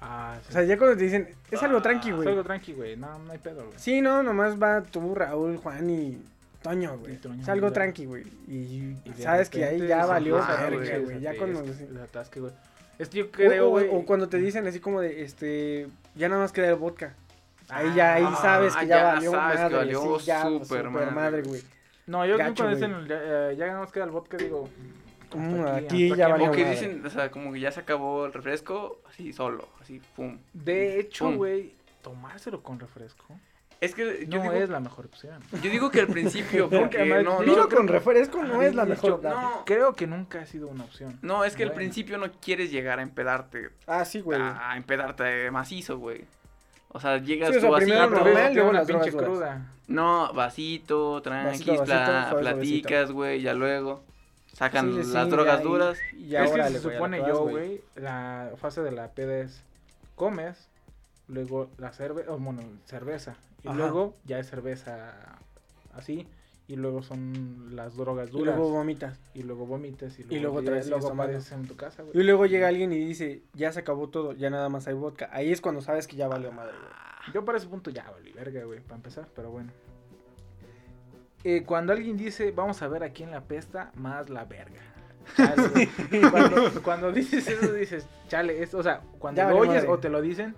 [0.00, 0.46] Ah, sí.
[0.50, 2.28] O sea, ya cuando te dicen, es algo tranqui, Es güey.
[2.28, 2.96] algo tranqui, güey.
[2.96, 3.78] No, no hay pedo, güey.
[3.78, 6.22] Sí, no, nomás va tú, Raúl, Juan y
[6.62, 7.18] Toño, güey.
[7.40, 8.24] Es algo tranqui, güey.
[8.46, 11.20] Y, sabes que ahí ya valió empieza a verga, güey.
[11.20, 11.60] Ya cuando...
[11.62, 12.52] güey.
[12.98, 13.88] Es que yo O- creo, o, güey.
[13.90, 17.14] o cuando te dicen así como de, este, ya nada más queda el vodka.
[17.68, 19.76] Ahí Ah, ya, ahí ah, sabes que ya ya, valió sabes que madre.
[19.76, 20.30] valió sí,
[20.90, 21.62] madre, madre, güey.
[22.06, 22.90] No, yo Gacho, cuando güey.
[22.92, 24.68] dicen, ya, eh, ya nos queda el vodka, digo.
[25.34, 26.70] Mm, aquí ya aquí, valió O que madre.
[26.70, 30.38] dicen, o sea, como que ya se acabó el refresco, así solo, así, pum.
[30.52, 33.24] De hecho, güey, tomárselo con refresco
[33.80, 35.42] Es que yo, no digo, es la mejor opción.
[35.62, 39.22] yo digo que al principio, Porque no, Vino no, con refresco no es la mejor.
[39.22, 39.62] la- no.
[39.66, 41.18] Creo que nunca ha sido una opción.
[41.22, 44.40] no, es que al principio no quieres llegar a empedarte, Ah, sí, güey.
[44.40, 46.24] a empedarte macizo, güey.
[46.96, 49.06] O sea, llegas Sí, o sea, tu primero vasito, normal, Pero luego una las drogas
[49.06, 49.30] pinche duras.
[49.30, 49.66] cruda.
[49.88, 54.02] no, vasito, tranquis, Vasito, vasito, pla- suave, platicas, güey, ya luego
[54.52, 55.98] sacan Sí, sí, las sí, drogas ya, y- duras.
[56.16, 59.62] Y, es que se supone yo, güey, la fase de la peda es
[60.14, 60.68] comes,
[61.28, 63.76] luego la cerveza, bueno, cerveza, y Ajá.
[63.76, 65.12] luego ya es cerveza
[65.94, 66.26] así,
[66.68, 69.20] y luego son las drogas Y duras, luego vomitas.
[69.34, 72.06] y luego vomitas, y luego, Y luego otra vez luego apareces en tu casa, Y
[72.12, 72.26] güey.
[72.26, 75.28] luego llega alguien y dice, ya se acabó todo, ya nada más hay vodka.
[75.32, 77.32] Ahí es cuando sabes que ya valió madre, güey.
[77.34, 79.70] Yo para ese punto ya valí verga, güey, para empezar, pero bueno.
[81.44, 84.80] Eh, cuando alguien dice, vamos a ver a quién la pesta, más la verga.
[85.36, 85.88] Chale,
[86.30, 89.88] cuando, cuando dices eso, dices, chale, esto, o sea, cuando Ya lo oyes madre.
[89.88, 90.54] o te lo dicen,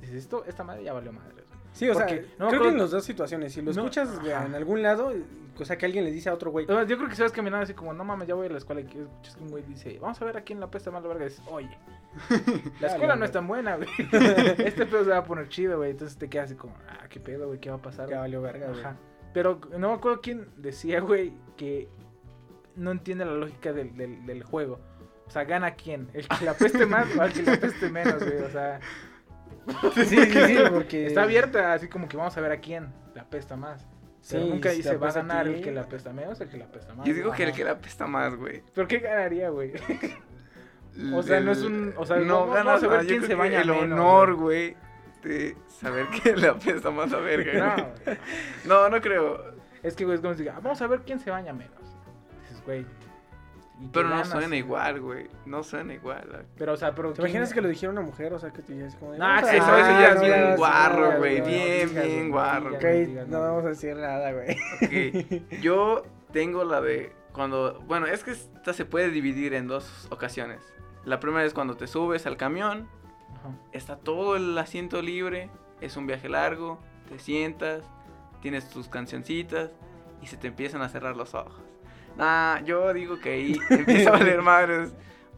[0.00, 1.32] dices, esto, esta madre ya valió madre.
[1.32, 1.44] güey.
[1.72, 2.06] Sí, o sea,
[2.38, 4.46] no me creo que en las dos situaciones, si lo No, escuchas ajá.
[4.46, 5.12] en algún lado,
[5.62, 7.64] o sea, que alguien le dice a otro güey, Yo creo que si vas caminando
[7.64, 9.62] así como, no mames, ya voy a la escuela y que escuchas que un güey
[9.64, 11.24] dice, vamos a ver a quién la pesta más la verga.
[11.24, 11.78] Y dices, oye,
[12.80, 13.88] la escuela no es tan buena, güey.
[14.58, 15.90] este pedo se va a poner chido, güey.
[15.90, 18.08] Entonces te quedas así como, ah, qué pedo, güey, qué va a pasar.
[18.08, 18.80] ya güey?" valió verga, güey.
[18.80, 18.96] Ajá.
[19.32, 21.88] Pero no me acuerdo quién decía, güey, que
[22.76, 24.80] no entiende la lógica del, del, del juego.
[25.26, 28.24] O sea, gana quién, el que la peste más o el que la peste menos,
[28.24, 28.38] güey.
[28.38, 28.80] O sea,
[29.94, 31.06] Sí, sí, sí, porque...
[31.06, 33.86] está abierta, así como que vamos a ver a quién la pesta más.
[34.30, 36.56] Pero Sí, nunca dice, va a ganar el que la pesta menos o el que
[36.58, 37.06] la pesta más.
[37.06, 38.62] Yo digo que el que la pesta más, güey.
[38.74, 39.72] ¿Pero qué ganaría, güey?
[41.14, 43.70] O sea, no es un- o sea, no vamos- ganas yo quién se baña El
[43.70, 44.76] honor, güey,
[45.22, 47.76] de saber que la pesta más a verga.
[47.76, 48.14] No.
[48.64, 49.54] No, no creo.
[49.84, 51.78] Es que, güey, es como si diga, "Ah, vamos a ver quién se baña menos.
[52.42, 52.84] Dices, güey,
[53.92, 55.28] Pero no suena igual, güey.
[55.46, 56.46] No suena igual.
[56.56, 57.12] Pero, o sea, pero.
[57.12, 58.32] ¿Te imaginas que lo dijera una mujer?
[58.32, 60.50] O sea, que te dijera así como No, "Vamos a- eso- eso ya es bien
[60.50, 62.74] no, guarro, güey, no, bien, bien guarro.
[62.74, 62.82] Ok,
[63.14, 63.40] no no.
[63.40, 64.50] vamos a decir nada, güey.
[64.82, 67.80] Ok, Yo tengo la de cuando.
[67.86, 70.60] Bueno, es que esta se puede dividir en dos ocasiones.
[71.04, 72.88] La primera es cuando te subes al camión,
[73.38, 73.50] Ajá.
[73.72, 77.84] está todo el asiento libre, es un viaje largo, te sientas,
[78.42, 79.70] tienes tus cancioncitas
[80.20, 81.62] y se te empiezan a cerrar los ojos.
[82.18, 84.92] Nah, yo digo que ahí empieza a valer madres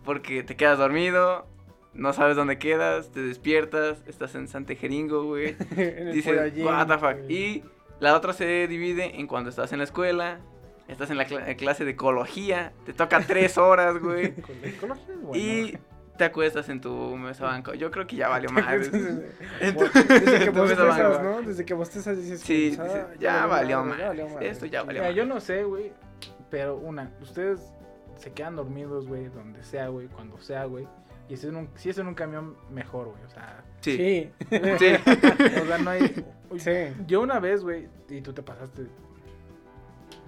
[0.05, 1.47] porque te quedas dormido,
[1.93, 5.57] no sabes dónde quedas, te despiertas, estás en Santejeringo, güey.
[5.77, 7.19] En el Dices, what the fuck.
[7.25, 7.33] güey.
[7.35, 7.65] Y
[8.01, 10.41] la otra se divide en cuando estás en la escuela,
[10.89, 14.33] estás en la cla- clase de ecología, te toca tres horas, güey.
[15.35, 15.77] Y
[16.17, 17.73] te acuestas en tu mesa banco.
[17.75, 18.91] Yo creo que ya valió madres.
[19.61, 21.23] Entonces, Desde que bostezas.
[21.23, 21.43] ¿no?
[21.43, 22.87] Desde que bostezas dices, Sí, dices,
[23.19, 24.33] ya valió madre, ya madres.
[24.35, 24.49] madre.
[24.49, 25.93] Esto ya valió Mira, yo no sé, güey.
[26.51, 27.73] Pero una, ustedes
[28.17, 30.87] se quedan dormidos, güey, donde sea, güey, cuando sea, güey.
[31.29, 33.23] Y si es, en un, si es en un camión, mejor, güey.
[33.25, 33.97] O sea, Sí.
[33.97, 36.25] Sí, o sea, no hay.
[36.59, 36.71] sí.
[37.07, 38.91] Yo una vez, güey, y tú te pasaste muy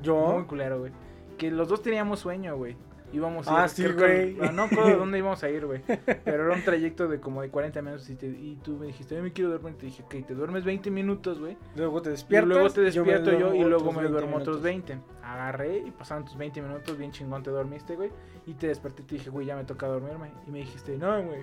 [0.03, 0.93] Yo, culero, güey.
[1.39, 2.77] Que los dos teníamos sueño, güey.
[3.13, 4.35] Íbamos Ah, ir, sí, creo güey.
[4.37, 5.81] que- No recuerdo dónde íbamos a ir, güey.
[6.25, 8.09] Pero era un trayecto de como de 40 minutos.
[8.11, 9.75] Y, te- y tú me dijiste, yo me quiero dormir.
[9.75, 11.57] Y te dije, ok, te duermes 20 minutos, güey.
[11.77, 12.49] luego te Y despiertas.
[12.49, 14.63] luego te yo despierto yo, duermo y luego otros me 20 duermo otros minutos.
[14.63, 14.99] 20.
[15.23, 18.11] Agarré y pasaron tus 20 minutos, bien chingón te dormiste, güey.
[18.47, 20.31] Y te desperté y te dije, güey, ya me toca dormirme.
[20.47, 21.41] Y me dijiste, no, güey.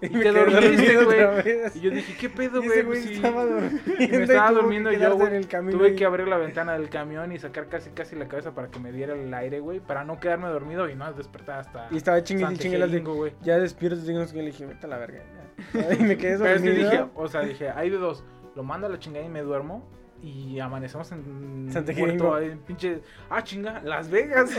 [0.02, 1.58] Y Y te dormiste, dormido güey.
[1.74, 2.82] Y yo dije, ¿qué pedo, Y güey?
[2.84, 3.14] Pues sí.
[3.14, 3.80] estaba durmiendo.
[3.98, 5.70] Y me estaba que durmiendo yo, quedarse güey.
[5.72, 8.78] Tuve que abrir la ventana del camión y sacar casi casi la cabeza para que
[8.78, 9.80] me diera el aire, güey.
[9.80, 11.88] Para no quedarme dormido y no despertar hasta.
[11.90, 13.32] Y estaba chingue y chingue las güey.
[13.42, 15.18] ya despierto, y le dije, vete a la verga.
[15.18, 15.94] ya".
[15.98, 16.90] Y me quedé Pero es que dormido.
[16.90, 18.24] dije, o sea, dije, hay de dos.
[18.56, 19.86] Lo mando a la chingada y me duermo.
[20.22, 22.28] Y amanecemos en Santejeringo.
[22.28, 23.00] Puerto, ahí pinche.
[23.30, 24.50] Ah, chinga, Las Vegas.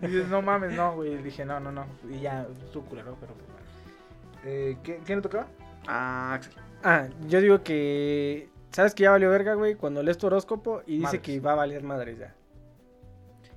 [0.00, 1.16] Dices, no mames, no, güey.
[1.22, 1.86] Dije, no, no, no.
[2.10, 3.32] Y ya, estuvo culero, pero.
[4.44, 5.48] Eh, ¿qué- ¿Quién le tocaba?
[5.86, 6.52] Ah, Axel.
[6.82, 8.48] Ah, yo digo que.
[8.70, 9.74] ¿Sabes que ya valió verga, güey?
[9.74, 11.20] Cuando lees tu horóscopo y dice Madres.
[11.22, 12.34] que va a valer madres ya.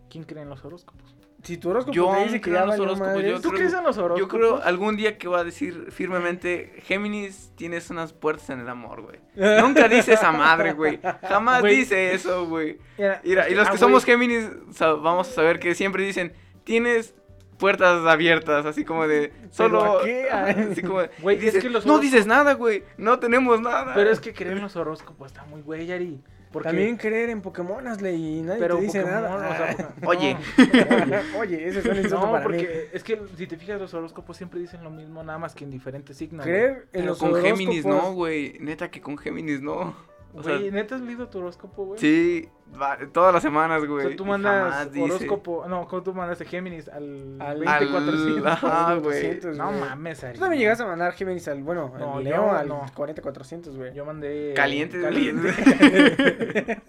[0.10, 1.16] ¿Quién cree en los horóscopos?
[1.44, 3.32] Si tu horóscopo Yo te dice que ya en los valió madres.
[3.32, 4.20] yo ¿Tú creo- crees en los horóscopos?
[4.20, 8.70] Yo creo algún día que va a decir firmemente, Géminis, tienes unas puertas en el
[8.70, 9.20] amor, güey.
[9.62, 11.00] Nunca dice esa madre, güey.
[11.28, 11.76] Jamás Güey.
[11.78, 12.78] dice eso, güey.
[12.98, 16.32] Mira, Mira, y los ah, que güey, somos Géminis vamos a saber que siempre dicen,
[16.64, 17.14] tienes
[17.58, 20.00] puertas abiertas, así como de solo
[20.32, 22.84] así como de- Güey, y dices, es que los no dices nada, güey.
[22.98, 23.94] No tenemos nada.
[23.94, 26.22] Pero es que creer en los horóscopos está muy güey, Yari.
[26.52, 26.70] Porque...
[26.70, 29.50] También creer en Pokémon, Ashley, y nadie pero te dice Pokémon, nada.
[29.50, 30.08] o sea, no.
[30.08, 30.38] Oye.
[31.40, 32.58] Oye, ese es un insulto No, para mí.
[32.58, 35.64] porque es que si te fijas, los horóscopos siempre dicen lo mismo, nada más que
[35.64, 36.46] en diferentes signos.
[36.46, 38.58] Creer en Pero los con Géminis horóscopos- no, güey.
[38.60, 39.96] Neta que con Géminis no.
[40.36, 42.00] O sea, Güey, ¿neta has leído tu horóscopo, güey?
[42.00, 42.50] sí,
[42.82, 44.08] va- todas las semanas, O güey.
[44.08, 48.46] sea, tú mandas dice- horóscopo, no, ¿cómo tú mandaste Géminis al, Al- 2400?
[48.52, 49.04] Ajá, güey.
[49.22, 50.34] 400, No mames, Ari.
[50.34, 52.80] Tú también llegaste a mandar Géminis al, bueno, No, al yo Leo al no.
[52.96, 53.94] 40400, güey.
[53.94, 54.54] Yo mandé...
[54.56, 55.50] Caliente, Caliente.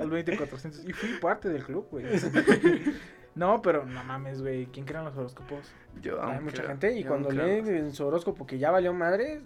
[0.00, 0.84] al 2400.
[0.86, 2.04] Y fui parte del club, güey.
[3.34, 4.66] No, pero no mames, güey.
[4.66, 5.72] ¿Quién crean los horóscopos?
[6.02, 9.40] Yo Hay mucha creo- gente y yo cuando leen su horóscopo que ya valió madre,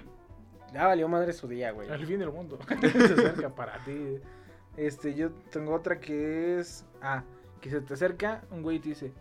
[0.76, 1.88] ya valió madre su día, güey.
[1.90, 2.58] El fin del mundo.
[2.80, 4.18] se acerca para ti.
[4.76, 6.84] Este, yo tengo otra que es.
[7.02, 7.22] Ah,
[7.60, 9.12] que se te acerca un güey y te dice: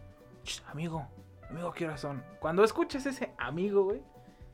[0.44, 1.08] "Ch, Amigo,
[1.50, 2.22] amigo, ¿qué horas son?
[2.39, 4.02] Cuando escuches ese amigo, güey,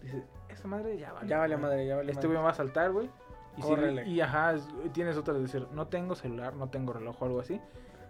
[0.02, 1.28] dice: Esa madre ya vale.
[1.28, 2.40] Ya valió madre, ya valió Este güey madre.
[2.40, 3.10] me va a saltar, güey.
[3.58, 7.22] Y, si- y ajá, es- tienes otra de decir: No tengo celular, no tengo reloj
[7.22, 7.60] o algo así.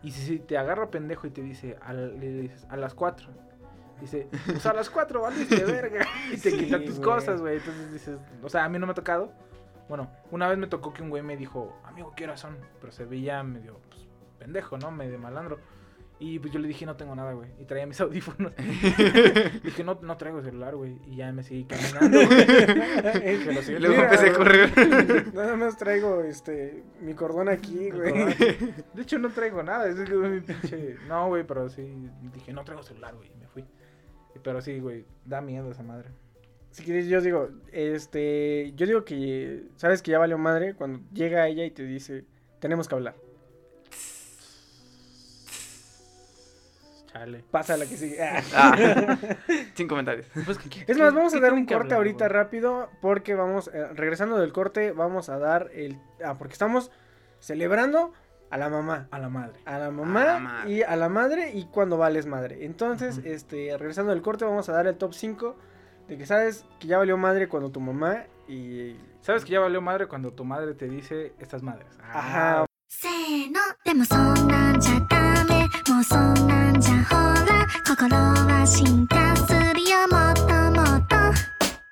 [0.03, 3.27] Y si, si te agarra pendejo y te dice: al- Le dices: A las 4.
[4.01, 6.05] Dice, pues a las 4 valiste verga.
[6.33, 7.57] Y te Sí, quita tus cosas, güey.
[7.57, 9.31] Entonces dices, o sea, a mí no me ha tocado.
[9.87, 12.57] Bueno, una vez me tocó que un güey me dijo, amigo, ¿qué horas son?
[12.79, 14.07] Pero se veía medio pues,
[14.39, 14.89] pendejo, ¿no?
[14.91, 15.59] Medio malandro.
[16.23, 17.49] Y pues yo le dije, no tengo nada, güey.
[17.59, 18.53] Y traía mis audífonos.
[19.63, 20.95] dije, no, no traigo celular, güey.
[21.07, 22.19] Y ya me seguí caminando,
[23.63, 25.33] sigue- luego empecé a correr.
[25.33, 28.13] Nada más traigo este mi cordón aquí, güey.
[28.93, 29.87] De hecho, no traigo nada.
[29.87, 30.95] Es que mi pinche...
[31.07, 32.09] No, güey, pero sí.
[32.33, 33.29] Dije, no traigo celular, güey.
[34.43, 35.05] Pero sí, güey.
[35.25, 36.09] Da miedo esa madre.
[36.71, 41.47] Si quieres, yo digo, este, yo digo que, sabes que ya valió madre cuando llega
[41.47, 42.23] ella y te dice,
[42.59, 43.15] tenemos que hablar.
[47.11, 47.43] Chale.
[47.51, 48.23] Pasa la que sigue.
[48.23, 48.41] Ah.
[48.55, 49.17] Ah,
[49.75, 50.25] sin comentarios.
[50.45, 53.69] Pues, ¿qué- qué- Es más, vamos a dar un corte hablar, ahorita rápido porque vamos,
[53.73, 56.89] eh, regresando del corte, vamos a dar el, ah, porque estamos
[57.41, 58.13] celebrando
[58.51, 59.07] a la mamá.
[59.11, 59.59] A la madre.
[59.65, 60.71] A la A mamá la madre.
[60.71, 62.65] y a la madre y cuando vales madre.
[62.65, 65.55] Entonces, este, regresando del corte, vamos a dar el top 5
[66.07, 68.95] de que sabes que ya valió madre cuando tu mamá y...
[69.21, 71.87] ¿Sabes que ya valió madre cuando tu madre te dice estas madres?
[72.01, 72.65] Ah, Ajá,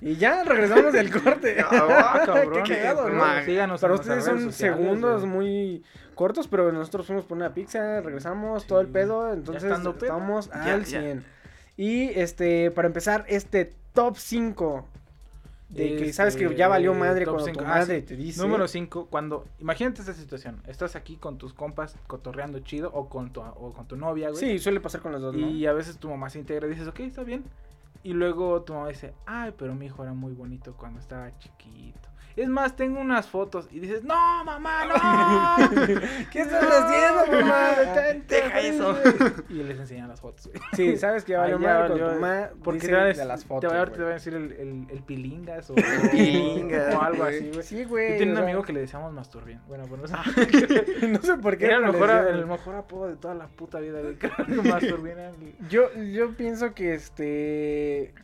[0.00, 1.56] Y ya regresamos del corte.
[1.70, 2.24] Ah.
[2.64, 3.24] Qué cagado, ¿no?
[3.44, 5.84] Síganos Para ustedes son sociales, segundos muy
[6.14, 9.90] cortos, pero nosotros fuimos por una pizza, regresamos, todo el pedo, entonces pedo.
[9.92, 11.00] estamos Ya, al ya.
[11.00, 11.24] 100.
[11.76, 14.86] Y este, para empezar, este top 5
[15.68, 17.64] de que sabes que ya valió madre Este, cuando tu cinco.
[17.66, 18.06] Ah, madre sí.
[18.06, 18.40] te dice.
[18.40, 19.46] Número 5, cuando.
[19.58, 20.62] Imagínate esta situación.
[20.66, 24.38] Estás aquí con tus compas cotorreando chido o con tu, o con tu novia, güey.
[24.40, 25.48] Sí, suele pasar con los dos, ¿no?
[25.48, 27.44] Y a veces tu mamá se integra y dices, ok, está bien.
[28.06, 32.08] Y luego tu mamá dice, ay, pero mi hijo era muy bonito cuando estaba chiquito.
[32.36, 33.66] Es más, tengo unas fotos.
[33.70, 34.94] Y dices, no, mamá, no.
[36.30, 37.70] ¿Qué estás haciendo, mamá?
[38.28, 38.98] Deja eso.
[39.48, 40.48] y les enseñan las fotos.
[40.48, 40.60] güey.
[40.74, 43.72] Sí, sabes que ya valió cuando valió, tu mamá Porque te de las te, fotos,
[43.72, 43.96] va a, güey.
[43.96, 47.62] te va a decir el, el, el pilingas o, pilingas, o algo así, güey.
[47.62, 48.18] Sí, Yo güey.
[48.18, 49.62] tenía un amigo que le decíamos masturbien.
[49.66, 51.08] Bueno, pues no sé.
[51.08, 51.64] no sé por qué.
[51.66, 51.84] Era el
[52.46, 54.16] mejor, el apodo de toda la puta vida, güey.
[54.48, 58.14] El- Yo, yo pienso que este.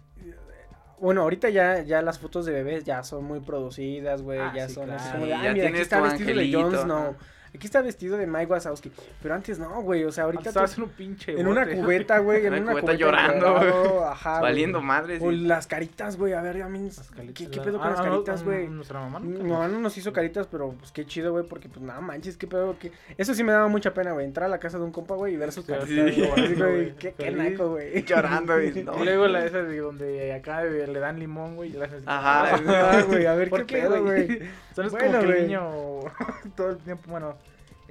[1.02, 4.38] Bueno, ahorita ya, ya las fotos de bebés ya son muy producidas, güey.
[4.38, 5.18] Ah, ya sí, son así claro.
[5.18, 6.98] como de, Sí, "Ay, ya mira, aquí está vestido de angelito, Jon Snow.
[6.98, 7.16] ajá.
[7.54, 8.90] Aquí está vestido de Mike Wazowski.
[9.22, 10.04] Pero antes no, güey.
[10.04, 12.46] O sea, ahorita tú- en un pinche en una cubeta, güey.
[12.46, 14.38] En Una cubeta llorando, llorando, Ajá.
[14.38, 14.52] güey.
[14.52, 15.18] Valiendo madre.
[15.20, 15.36] O sí.
[15.42, 16.32] las caritas, güey.
[16.32, 16.88] A ver, a mí.
[17.34, 18.68] ¿Qué, pedo con ah, las no, caritas, no, güey?
[18.68, 19.68] Nuestra mamá nunca.
[19.68, 22.78] no nos hizo caritas, pero pues qué chido, güey, porque pues nada manches, qué pedo,
[22.78, 25.14] que eso sí me daba mucha pena, güey, entrar a la casa de un compa,
[25.14, 28.02] güey, y ver sus caritas, sí, güey, güey, güey, qué, qué naco, güey.
[28.06, 29.04] Llorando y no.
[29.04, 31.74] Luego la esa de donde acá le dan limón, güey.
[32.06, 32.56] Ajá.
[32.56, 34.26] Ah, güey, a ver ¿Por qué pedo, güey?
[34.26, 34.42] güey.
[34.74, 36.12] Son Bueno, como güey.
[36.56, 37.36] todo el tiempo, bueno,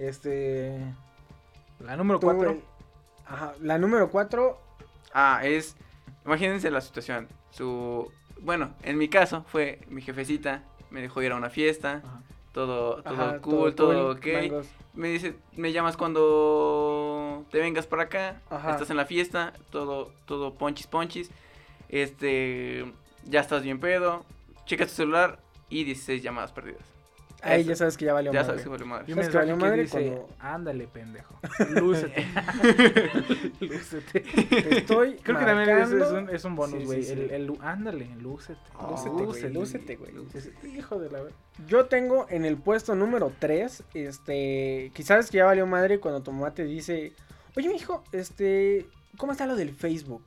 [0.07, 0.79] este
[1.79, 2.43] la número Tú, 4.
[2.43, 2.61] güey.
[3.25, 4.59] Ajá, la número cuatro,
[5.13, 5.75] Ah, es.
[6.25, 7.27] Imagínense la situación.
[7.51, 8.11] Su.
[8.39, 10.63] Bueno, en mi caso fue mi jefecita.
[10.89, 12.01] Me dejó ir a una fiesta.
[12.51, 14.27] Todo, todo ajá, cool, todo, cool, ok.
[14.49, 14.67] mangos.
[14.93, 18.41] Me dice, me llamas cuando te vengas para acá.
[18.49, 18.71] Ajá.
[18.71, 19.53] Estás en la fiesta.
[19.69, 21.31] Todo, todo ponchis, ponchis.
[21.89, 22.91] Este.
[23.25, 24.25] Ya estás bien pedo.
[24.65, 26.83] Checa tu celular y 16 llamadas perdidas.
[27.43, 27.69] Ahí Eso.
[27.71, 28.47] ya sabes que ya valió Ya madre.
[28.51, 29.05] sabes que vale madre.
[29.07, 31.39] Y un ¿Sabes que mensaje valió madre dice, cuando- ándale, pendejo.
[31.71, 32.25] Lúcete.
[33.59, 34.19] lúcete.
[34.21, 37.01] Te estoy Creo que también es, un, es un bonus, güey.
[37.03, 37.13] sí, sí.
[37.13, 38.59] el, el, ándale, lúcete.
[38.79, 40.77] Lúcete, güey, lúcete, güey.
[40.77, 41.21] Hijo de la
[41.67, 46.31] Yo tengo en el puesto número 3, este, sabes que ya valió madre cuando tu
[46.31, 47.13] mamá te dice,
[47.57, 48.85] oye, mijo, este,
[49.17, 50.23] ¿cómo está lo del Facebook?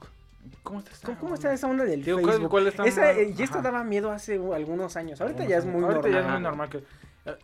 [0.63, 1.01] ¿Cómo estás?
[1.01, 2.51] ¿Cómo, cómo está esa onda del Digo, ¿cuál- Facebook?
[2.51, 3.65] cuál está Esa, eh, y esto Ajá.
[3.71, 5.21] daba miedo hace uh, algunos años.
[5.21, 5.75] Ahorita Algunos ya es años.
[5.77, 6.23] muy Ahorita normal.
[6.23, 6.79] ya es muy normal que.
[7.27, 7.37] eh,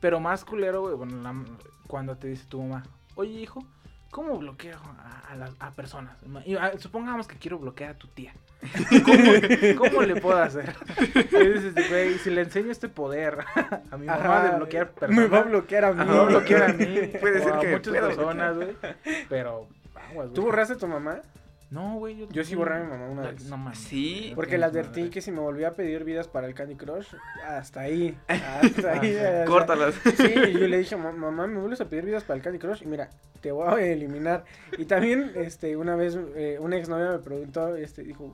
[0.00, 1.44] Pero más culero, güey, bueno, la-
[1.86, 2.82] cuando te dice tu mamá,
[3.14, 3.64] oye, hijo,
[4.10, 6.16] ¿cómo bloqueo a, a las a personas?
[6.44, 8.32] Y, ah, supongamos que quiero bloquear a tu tía.
[9.04, 10.74] ¿Cómo, cómo le puedo hacer?
[11.14, 13.38] Y dices, güey, si le enseño este poder
[13.90, 15.16] a mi mamá Ajá, de bloquear personas.
[15.16, 16.04] Me va a bloquear a mí.
[16.04, 16.84] me va a bloquear a mí.
[17.20, 18.76] Puede o ser a que me muchas personas, güey.
[19.28, 19.68] Pero,
[20.10, 21.20] aguas, ¿Tú borraste a tu mamá?
[21.70, 22.16] No, güey.
[22.16, 23.44] Yo, Yo sí borré a mi mamá una La- vez.
[23.46, 23.78] No mames.
[23.78, 24.32] Sí.
[24.36, 27.08] Porque le advertí que si me volvía a pedir vidas para el Candy Crush,
[27.44, 28.16] hasta ahí.
[28.28, 29.12] Hasta ahí.
[29.14, 29.94] sea, Córtalas.
[30.16, 32.58] Sí, y yo le dije, "Ma- mamá, ¿me vuelves a pedir vidas para el Candy
[32.60, 32.82] Crush?
[32.82, 34.44] Y mira, te voy a eliminar.
[34.78, 38.32] Y también, este, una vez, eh, una exnovia me preguntó, este, dijo,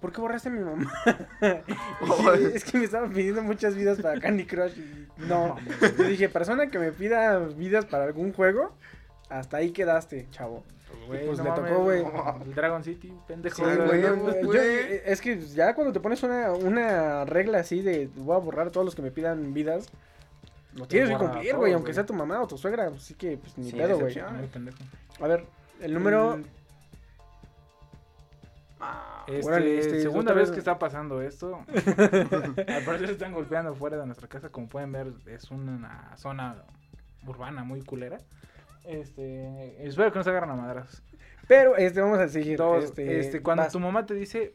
[0.00, 0.92] ¿por qué borraste a mi mamá?
[1.40, 4.76] Y dije, es que me estaba pidiendo muchas vidas para Candy Crush.
[4.76, 5.56] Y no,
[5.96, 8.74] yo dije, persona que me pida vidas para algún juego,
[9.30, 10.64] hasta ahí quedaste, chavo.
[11.06, 12.04] Pues no le mames, tocó, güey.
[12.46, 13.56] El Dragon City, pendejo.
[13.56, 18.08] Sí, no, yo- eh, es que ya cuando te pones una, una regla así de
[18.16, 19.88] voy a borrar a todos los que me pidan vidas,
[20.74, 23.56] lo tienes que cumplir, güey, aunque sea tu mamá o tu suegra, así que pues
[23.58, 24.18] ni Sí, pedo, güey.
[24.18, 25.44] A ver,
[25.80, 26.38] el número...
[26.38, 26.44] Mm,
[28.80, 31.64] Ah, Este, Órale, este, segunda vez- que está pasando esto.
[32.68, 34.50] Al parecer están golpeando fuera de nuestra casa.
[34.50, 36.56] Como pueden ver, es una zona
[37.26, 38.18] urbana muy culera.
[38.84, 41.02] Este, espero que no se agarren a madras.
[41.48, 42.56] Pero este, vamos a seguir.
[42.58, 43.72] Dos, este, este, cuando vas.
[43.72, 44.54] tu mamá te dice,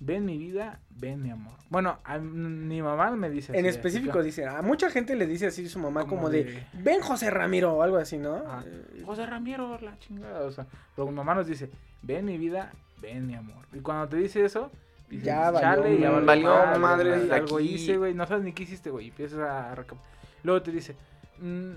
[0.00, 1.54] ven mi vida, ven mi amor.
[1.70, 5.26] Bueno, a mi mamá me dice En así, específico así dice, a mucha gente le
[5.26, 8.36] dice así su mamá Como como, de, de- ven José Ramiro o algo así, ¿no?
[8.64, 10.40] Eh, José Ramiro, la chingada.
[10.44, 11.70] O sea, pero mi mamá nos dice,
[12.02, 12.72] ven mi vida,
[13.02, 13.66] ven mi amor.
[13.72, 14.70] Y cuando te dice eso,
[15.10, 16.24] dices, Ya valió chale, ya madre.
[16.26, 17.74] valió, Valió madre, madre desde algo aquí".
[17.74, 18.14] hice, güey.
[18.14, 19.06] No sabes ni qué hiciste, güey.
[19.06, 19.98] y Empiezas a recap-
[20.42, 20.94] Luego te dice,
[21.38, 21.72] "Mm,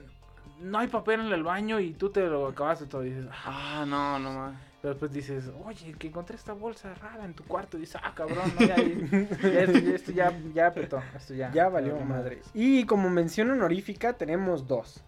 [0.61, 3.05] no hay papel en el baño y tú te lo acabaste todo.
[3.05, 3.81] Y dices, "Ah".
[3.81, 4.55] Ah, no, no más.
[4.81, 7.77] Pero después dices, oye, que encontré esta bolsa rara en tu cuarto.
[7.77, 11.01] Y dices, ah, cabrón, no, ya, ya, esto, ya, esto ya, ya petó.
[11.15, 11.51] Esto ya.
[11.51, 12.41] Ya valió madre.
[12.53, 15.03] Y como mención honorífica tenemos dos.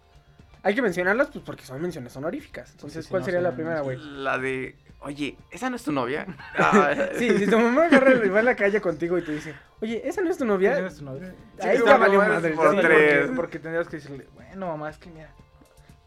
[0.62, 2.72] Hay que mencionarlas pues porque son menciones honoríficas.
[2.72, 3.98] Entonces, sí, ¿cuál no, sería sí, la no, primera, güey?
[3.98, 6.26] La de, oye, ¿esa no es tu novia?
[6.56, 9.54] Ah, Sí, si tu mamá agarra y va en la calle contigo y te dice,
[9.80, 10.74] oye, ¿esa no es tu novia?
[10.74, 11.34] ¿Quién es tu novia?
[11.60, 12.50] Ahí Sí, no, valió madre.
[12.52, 13.20] por Sí, Sí, tres.
[13.20, 15.30] Porque, porque tendrías que decirle, bueno, mamá, es que mira,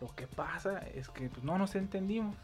[0.02, 2.36] lo que pasa es que pues, no nos entendimos.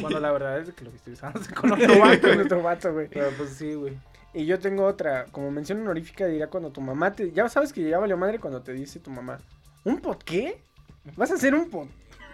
[0.00, 2.92] Cuando la verdad es que lo que estoy besándose con otro vato, Con otro vato,
[2.92, 3.08] güey.
[3.08, 3.98] Pero pues sí, güey.
[4.32, 7.32] Y yo tengo otra, como mención honorífica diría cuando tu mamá te...
[7.32, 9.38] Ya sabes que ya valió madre cuando te dice tu mamá,
[9.82, 10.62] ¿un pod qué?
[11.16, 11.88] ¿Vas a hacer un pod?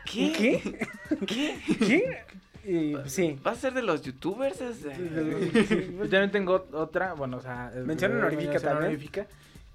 [0.05, 0.33] ¿Qué?
[0.33, 0.87] ¿Qué?
[1.27, 1.59] ¿Qué?
[1.79, 2.25] ¿Qué?
[2.71, 3.39] Y sí.
[3.43, 4.61] ¿Vas a ser de los youtubers?
[4.61, 7.71] Es- Yo también tengo otra, bueno, o sea...
[7.75, 8.77] eh, honorífica también.
[8.79, 9.27] honorífica,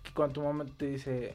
[0.03, 1.33] que cuando tu mamá te dice,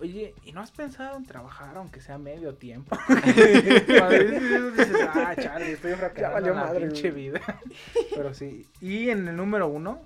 [0.00, 2.96] oye, ¿y no has pensado en trabajar aunque sea medio tiempo?
[3.24, 7.30] Dices ah, chale, estoy fracasando la madre, pinche güey.
[7.30, 7.40] vida.
[8.14, 8.66] Pero sí.
[8.80, 10.00] Y en el número uno,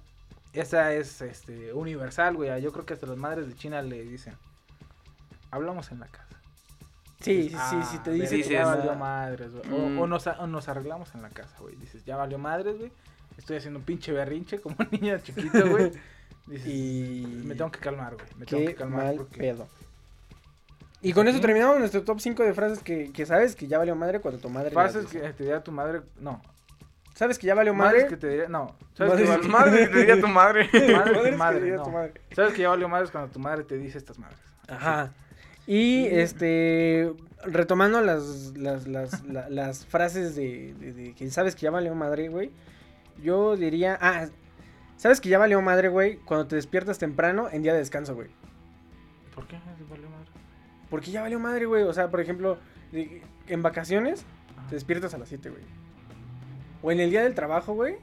[0.53, 2.61] esa es este universal, güey.
[2.61, 4.35] Yo creo que hasta las madres de China le dicen,
[5.51, 6.32] hablamos en la casa.
[7.23, 9.63] Sí, sí, sí, Ah, sí, te dice dices, ya valió madres, güey.
[9.73, 9.99] O, Mm.
[10.01, 11.77] o nos, o nos arreglamos en la casa, güey.
[11.77, 12.93] Dices, ya valió madres, güey.
[13.39, 15.93] Estoy haciendo un pinche berrinche como un niño chiquito, güey.
[16.47, 17.43] Dices, Y...
[17.45, 18.27] me tengo que calmar, güey.
[18.37, 19.39] Me tengo que calmar mal porque...
[19.39, 19.69] pedo.
[21.01, 23.97] Y con eso terminamos nuestro top 5 de frases que, que sabes que ya valió
[23.97, 24.71] madre cuando tu madre...
[24.71, 26.03] Frases que te diría tu madre...
[26.21, 26.41] No.
[27.15, 28.09] ¿Sabes que ya valió Madres madre?
[28.09, 28.49] que te diría...
[28.49, 28.75] No.
[28.95, 30.69] ¿Sabes Madres que que- val- Madre, te diría tu madre.
[30.73, 31.83] Madres que madre, diría no.
[31.85, 32.13] tu madre.
[32.35, 34.39] ¿Sabes que ya valió madres cuando tu madre te dice estas madres?
[34.69, 35.13] Ajá.
[35.67, 37.13] Y este,
[37.45, 41.95] retomando las, las, las, la- las frases de, de- de que sabes que ya valió
[41.95, 42.51] madre, güey.
[43.23, 44.27] Yo diría, ah,
[44.97, 48.29] sabes que ya valió madre, güey, cuando te despiertas temprano en día de descanso, güey.
[49.35, 49.57] ¿Por qué
[49.89, 50.29] valió madre?
[50.91, 51.85] Porque ya valió madre, güey.
[51.85, 52.59] O sea, por ejemplo,
[52.93, 54.25] en vacaciones
[54.57, 54.69] Ajá.
[54.69, 55.63] te despiertas a las 7, güey.
[56.83, 57.95] O en el día del trabajo, güey.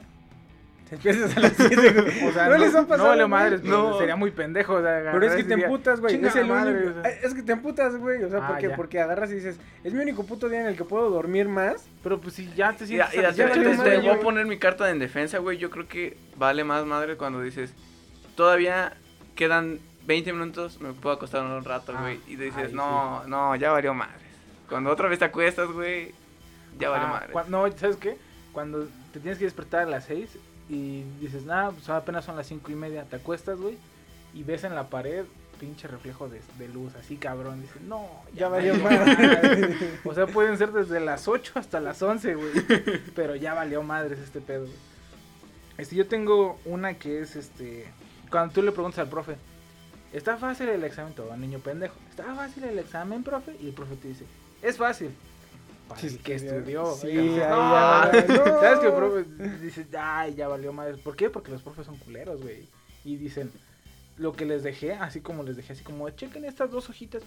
[0.89, 2.27] Te despiertas a las 7, güey.
[2.29, 3.09] O sea, no, no, les ha no pasado.
[3.09, 3.41] valió güey?
[3.41, 3.89] madres, No.
[3.91, 3.97] no.
[3.99, 4.73] sería muy pendejo.
[4.73, 6.15] O sea, Pero es que te día, emputas, güey.
[6.15, 7.11] "Chinga Es el madre", único- o sea.
[7.11, 8.23] Es que te emputas, güey.
[8.23, 8.75] O sea, Ah, porque, ya.
[8.75, 11.87] porque agarras y dices, es mi único puto día en el que puedo dormir más.
[12.03, 13.07] Pero pues si ya te sientes...
[13.07, 15.57] así, te, ya te- valió te madre, voy a poner mi carta en defensa, güey.
[15.57, 17.73] Yo creo que vale más madre cuando dices,
[18.35, 18.93] todavía
[19.35, 22.19] quedan 20 minutos, me puedo acostar un rato, Ah, güey.
[22.27, 24.17] y dices, no, no, ya valió madres.
[24.67, 26.13] Cuando otra vez te acuestas, güey,
[26.79, 27.31] ya valió Ah, madres.
[27.35, 28.17] cua- No, ¿sabes qué?
[28.51, 30.29] Cuando te tienes que despertar a las 6
[30.69, 33.77] y dices, nada, pues apenas son las cinco y media, te acuestas, güey,
[34.33, 35.25] y ves en la pared
[35.59, 39.75] pinche reflejo de, de luz, así cabrón, dices, no, Ya valió madre".
[40.05, 42.51] O sea, pueden ser desde las 8 hasta las 11, güey,
[43.15, 44.89] pero ya valió madres este pedo, güey.
[45.77, 47.85] Este, yo tengo una que es, este,
[48.29, 49.35] cuando tú le preguntas al profe,
[50.13, 53.95] está fácil el examen, todo niño pendejo, está fácil el examen, profe, y el profe
[53.95, 54.25] te dice,
[54.61, 55.11] es fácil.
[55.89, 56.85] Para el que estudió.
[56.93, 58.11] Sí, ahí ya- no.
[58.61, 59.23] ¿Sabes qué, profe?
[59.57, 60.97] Dices, ay, ya valió madre.
[60.97, 61.29] ¿Por qué?
[61.29, 62.67] Porque los profes son culeros, güey.
[63.03, 63.51] Y dicen,
[64.17, 67.23] lo que les dejé, así como les dejé, así como, chequen estas dos hojitas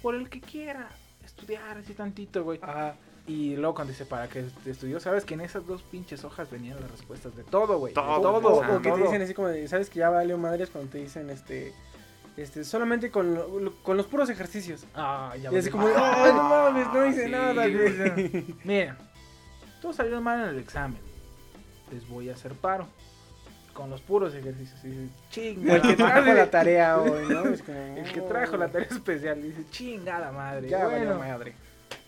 [0.00, 0.88] por el que quiera
[1.24, 2.58] estudiar así tantito, güey.
[2.62, 2.94] Ajá.
[3.26, 6.78] Y luego cuando dice, para que estudió, sabes que en esas dos pinches hojas venían
[6.78, 7.94] las respuestas de todo, güey.
[7.94, 10.90] Todo, todo, O, que te dicen así como, de, ¿sabes que ya valió madres cuando
[10.90, 11.72] te dicen, este,
[12.36, 14.86] este, solamente con, lo- con los puros ejercicios?
[14.94, 18.56] Ah, ya Y así como, ay, no mames, no hice sí, nada, güey.
[18.64, 18.96] Miren,
[19.80, 20.98] todos salieron mal en el examen.
[21.92, 22.88] Les voy a hacer paro.
[23.72, 24.84] Con los puros ejercicios.
[24.84, 25.74] Y dice, chinga.
[25.76, 27.44] el que trajo la tarea hoy, ¿no?
[27.48, 29.38] Es como, El que trajo la tarea especial.
[29.40, 30.68] Y dice, chingada madre.
[30.68, 31.54] Ya bueno, madre.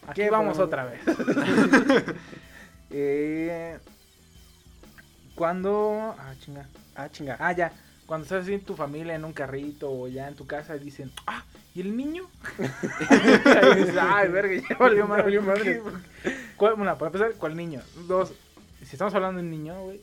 [0.06, 1.00] aquí ¿Qué vamos otra vez.
[2.90, 3.78] eh,
[5.34, 6.14] cuando.
[6.18, 6.66] Ah, chinga.
[6.94, 7.36] Ah, chinga.
[7.38, 7.72] Ah, ya.
[8.06, 11.10] Cuando estás así en tu familia, en un carrito o ya en tu casa, dicen,
[11.26, 11.44] ah,
[11.74, 12.24] ¿y el niño?
[13.76, 15.22] Dices, ay, verga, ya valió madre.
[15.24, 15.82] valió madre.
[16.56, 17.80] ¿Cuál- Una, para empezar, ¿cuál niño?
[18.06, 18.32] Dos,
[18.84, 20.00] si estamos hablando de un niño, güey,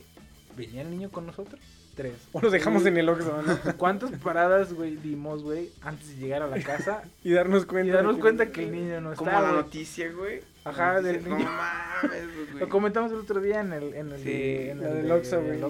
[0.56, 1.60] ¿venía el niño con nosotros?
[1.96, 2.12] Tres.
[2.32, 3.76] O lo dejamos en el Oxxo, ¿no?
[3.76, 7.94] ¿Cuántas paradas, güey, dimos, güey, antes de llegar a la casa Y darnos y cuenta.
[7.94, 9.62] darnos de cuenta que el niño no Como está, la güey?
[9.62, 10.40] noticia, güey.
[10.64, 11.38] Ajá, La del niño.
[11.38, 12.60] No mames, güey.
[12.60, 15.06] Lo comentamos el otro día en el, en el, Sí, de- en la el del
[15.06, 15.60] de- Oxxo, güey,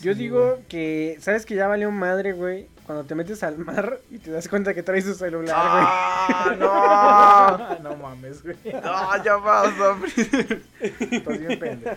[0.00, 0.62] Yo Sí, digo güey.
[0.68, 2.68] que, ¿sabes que ya valió madre, güey?
[2.86, 6.70] Cuando te metes al mar y te das cuenta que traes tu celular, ¡Ah, no!
[6.72, 8.56] Ah, no mames, güey.
[8.82, 9.96] ¡Ah, ya basta!
[11.00, 11.96] Estás bien pendejo.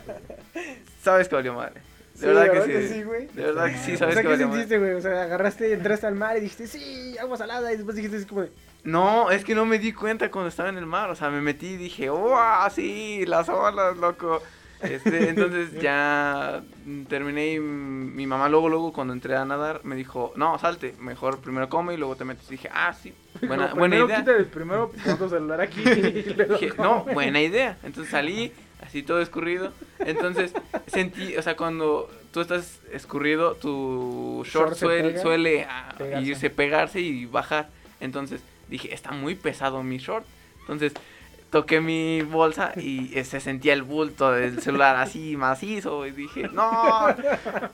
[1.02, 1.82] Sabes que valió madre.
[2.14, 3.04] Sí, De verdad, que sí.
[3.04, 3.28] güey.
[3.28, 4.60] De verdad que sí, O sabes sea, que ¿qué valió madre.
[4.62, 4.94] sentiste, güey?
[4.96, 7.72] O sea, agarraste, entraste al mar y dijiste, sí, agua salada.
[7.72, 8.46] Y después dijiste así como
[8.84, 11.10] No, es que no me di cuenta cuando estaba en el mar.
[11.10, 12.70] O sea, me metí y dije, ¡wow!
[12.76, 14.42] Sí, las olas, loco.
[14.84, 16.62] Este, entonces ya
[17.08, 21.40] terminé y mi mamá luego, luego cuando entré a nadar me dijo, no, salte, mejor
[21.40, 22.48] primero come y luego te metes.
[22.48, 23.14] Y dije, ah, sí,
[23.48, 24.18] buena, No, buena idea.
[24.20, 27.78] quita el primero pon tu celular aquí y luego Dije, no, buena idea.
[27.84, 28.52] Entonces salí,
[28.82, 29.72] así todo escurrido.
[30.00, 30.54] Entonces,
[30.88, 35.22] sentí, o sea, cuando tú estás escurrido, tu short, suele, pega.
[35.22, 36.28] suele ah, Pegarse.
[36.28, 37.70] irse, pegarse y bajar.
[38.00, 40.26] Entonces, dije, está muy pesado mi short.
[40.62, 40.94] Entonces,
[41.52, 46.08] toqué mi bolsa y se sentía el bulto del celular así macizo.
[46.08, 47.10] Y dije, no.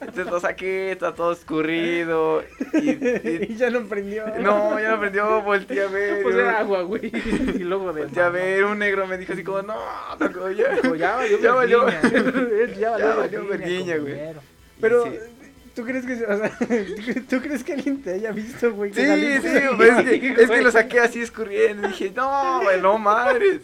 [0.02, 2.44] Entonces lo saqué, está todo escurrido.
[2.74, 4.26] Y, y- y ya no prendió.
[4.40, 6.24] no, ya no prendió, volteé a ver.
[6.24, 7.12] Pues era agua, güey.
[7.56, 8.02] Y luego de.
[8.04, 9.76] Volteé a ver, un negro me dijo así como, no,
[10.20, 10.70] loco, ya.
[10.82, 11.88] Dijo, ya valió Ya valió.
[11.88, 14.16] ya valió, Ya valió verguiña, verguiña, güey.
[14.82, 15.12] Pero, Sí.
[15.78, 16.52] ¿Tú crees que, o sea,
[17.30, 18.92] ¿tú crees que alguien te haya visto, güey?
[18.92, 21.88] Sí, sí, pues es que, es que lo saqué así escurriendo.
[21.88, 23.62] Y dije, no, güey, no madres.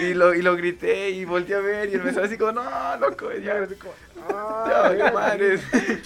[0.00, 1.88] Y lo, y lo grité y volteé a ver.
[1.90, 2.62] Y estaba así como, no,
[3.00, 3.92] loco, ya, Así como,
[4.28, 5.60] ya, "Ah, valió madres.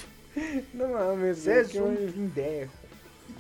[0.75, 2.69] No mames, Es un güey.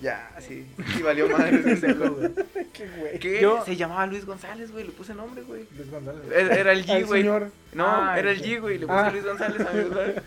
[0.02, 1.26] Ya, sí, sí, valió.
[1.28, 2.30] Pendejo, güey.
[2.74, 3.18] Qué güey.
[3.18, 3.40] ¿Qué?
[3.40, 5.64] Yo- Se llamaba Luis González, güey, le puse nombre, güey.
[5.76, 6.22] Luis González.
[6.34, 7.22] Era era el G, güey.
[7.22, 7.50] señor.
[7.72, 9.10] No, Ah, era el G, güey, le puse Ah.
[9.10, 10.22] Luis González a mi lugar.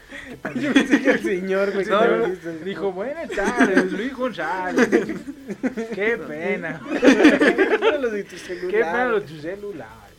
[0.55, 1.85] Yo pensé que el señor, güey.
[1.85, 2.27] que No.
[2.65, 4.89] Dijo, buenas tardes, Luis González.
[5.93, 6.81] Qué pena.
[7.99, 8.71] Lo de tu celular.
[8.71, 10.09] Qué pena lo de tu celular.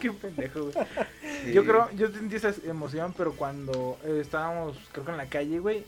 [0.00, 1.52] Qué pendejo, güey.
[1.52, 5.58] Yo creo, yo sentí esa emoción, pero cuando eh, estábamos, creo que en la calle,
[5.58, 5.84] güey,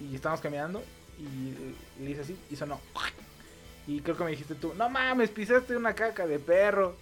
[0.00, 0.82] y estábamos caminando,
[1.18, 2.80] y le hice así, y sonó.
[3.86, 6.96] Y creo que me dijiste tú, no mames, pisaste una caca de perro.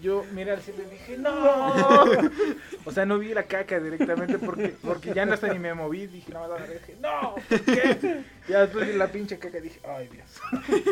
[0.00, 2.04] Yo miré al cielo y dije, no.
[2.84, 6.06] o sea, no vi la caca directamente porque, porque ya no hasta ni me moví.
[6.06, 8.22] Dije, no, no, no, dije, no, ¿por qué?
[8.48, 10.40] Ya después vi la pinche caca y dije, ay, Dios.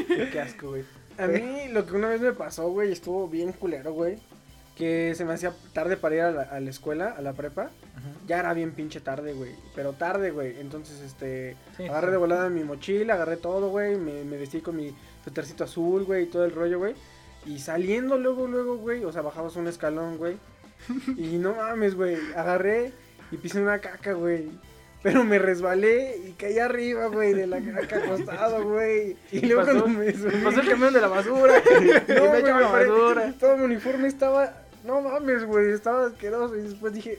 [0.33, 0.85] Qué asco, güey.
[1.19, 4.19] A mí lo que una vez me pasó, güey, estuvo bien culero, güey.
[4.77, 7.71] Que se me hacía tarde para ir a la, a la escuela, a la prepa.
[8.27, 9.53] Ya era bien pinche tarde, güey.
[9.75, 10.61] Pero tarde, güey.
[10.61, 11.57] Entonces, este.
[11.77, 12.13] Sí, agarré sí.
[12.13, 13.97] de volada mi mochila, agarré todo, güey.
[13.97, 16.95] Me, me vestí con mi suétercito azul, güey, y todo el rollo, güey.
[17.47, 19.05] Y saliendo luego, luego, güey.
[19.05, 20.37] O sea, bajabas un escalón, güey.
[21.17, 22.17] Y no mames, güey.
[22.37, 22.93] Agarré
[23.31, 24.51] y pisé una caca, güey.
[25.03, 29.17] Pero me resbalé y caí arriba, güey, de la caca acostado, güey.
[29.33, 30.45] Y luego Pasó- cuando me subí.
[30.45, 31.63] Pasó el camión de la basura.
[31.71, 33.35] No, y me güey, echó la basura.
[33.39, 34.66] Todo mi uniforme estaba.
[34.87, 35.73] No mames, güey.
[35.73, 36.57] Estaba asqueroso.
[36.57, 37.19] Y después dije.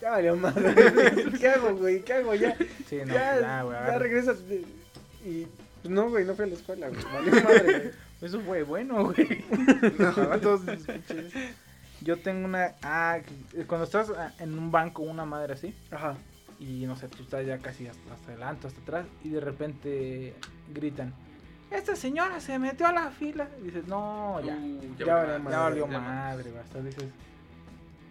[0.00, 0.74] Ya valió madre.
[1.40, 2.02] ¿Qué hago, güey?
[2.02, 2.56] ¿Qué hago ya?
[2.88, 3.98] Sí, no, ya, pues, ah, güey, ya ver.
[4.02, 4.34] regresa.
[5.24, 5.46] Y.
[5.82, 7.02] Pues no, güey, no fui a la escuela, güey.
[7.04, 7.90] Valió madre, güey.
[8.22, 9.28] Eso fue bueno, güey.
[9.50, 11.32] Mis pinches-
[12.02, 12.74] Yo tengo una.
[12.82, 13.18] Ah,
[13.66, 16.16] cuando estás ah, en un banco, una madre así, Ajá.
[16.58, 20.34] y no sé, tú estás ya casi hasta, hasta adelante, hasta atrás, y de repente
[20.74, 21.14] gritan:
[21.70, 23.48] Esta señora se metió a la fila.
[23.60, 24.54] Y dices: No, ya.
[24.54, 26.80] Uh, ya valió Ya madre, valió ya madre, basta.
[26.80, 27.04] Dices: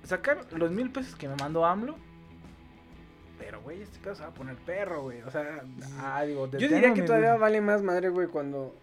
[0.03, 1.95] Sacar los mil pesos que me mandó AMLO.
[3.37, 5.21] Pero, güey, este pedo se va a poner perro, güey.
[5.21, 5.63] O sea,
[5.99, 8.75] ah, digo, Yo diría que todavía vale más madre, güey, cuando.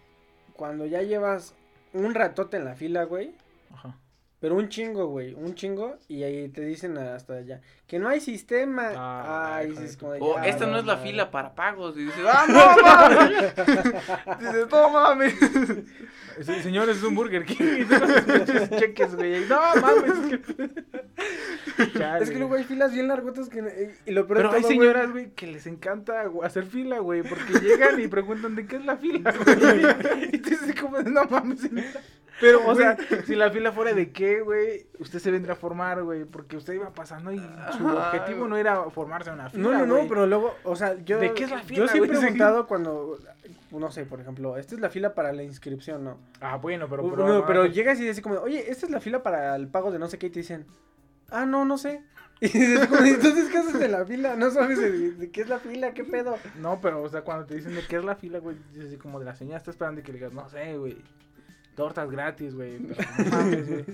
[0.53, 1.53] Cuando ya llevas
[1.93, 3.35] un ratote en la fila, güey.
[3.71, 3.95] Ajá.
[4.39, 5.97] Pero un chingo, güey, un chingo.
[6.07, 7.59] Y ahí te dicen hasta allá.
[7.87, 8.91] Que no hay sistema.
[8.95, 11.09] Ah, Ay, como de, O ya, esta no valió es la madre.
[11.09, 11.97] fila para pagos.
[11.97, 14.39] Y dices, ¡ah, no mames!
[14.39, 15.33] dices, no mames.
[16.39, 17.79] Sí, señores, es un Burger King.
[17.79, 17.95] Y tú
[18.27, 19.43] pinches cheques, güey.
[19.49, 20.31] No mames.
[20.31, 23.63] es que- Chale, Es que luego hay filas bien largotas que.
[23.63, 23.69] no-
[24.05, 26.99] Y lo peor Pero de hay todo, güey, señoras, güey, que les encanta hacer fila,
[26.99, 27.23] güey.
[27.23, 30.29] Porque llegan y preguntan de qué es la fila, güey.
[30.31, 31.87] Y tú dices, como, de, no mames, señora.
[32.39, 36.03] Pero, o sea, si la fila fuera de qué, güey, usted se vendría a formar,
[36.03, 36.25] güey.
[36.25, 37.39] Porque usted iba pasando y
[37.77, 38.07] su Ajá.
[38.07, 39.63] objetivo no era formarse en una fila.
[39.63, 40.07] No, no, no, güey.
[40.07, 41.19] pero luego, o sea, yo.
[41.19, 43.17] ¿De qué es la fila, Yo sí he preguntado cuando.
[43.71, 46.17] No sé, por ejemplo, esta es la fila para la inscripción, ¿no?
[46.39, 47.09] Ah, bueno, pero.
[47.09, 49.91] Pero, no, pero llegas y dices como, oye, esta es la fila para el pago
[49.91, 50.65] de no sé qué, y te dicen,
[51.29, 52.03] ah, no, no sé.
[52.39, 54.35] Y dices, entonces, ¿qué haces de la fila?
[54.35, 56.37] No sabes de, de qué es la fila, qué pedo.
[56.59, 58.97] No, pero, o sea, cuando te dicen de qué es la fila, güey, dices así
[58.97, 60.97] como de la señora está esperando y que le digas, no sé, güey.
[61.77, 62.79] Tortas gratis, güey.
[63.31, 63.85] mames, güey.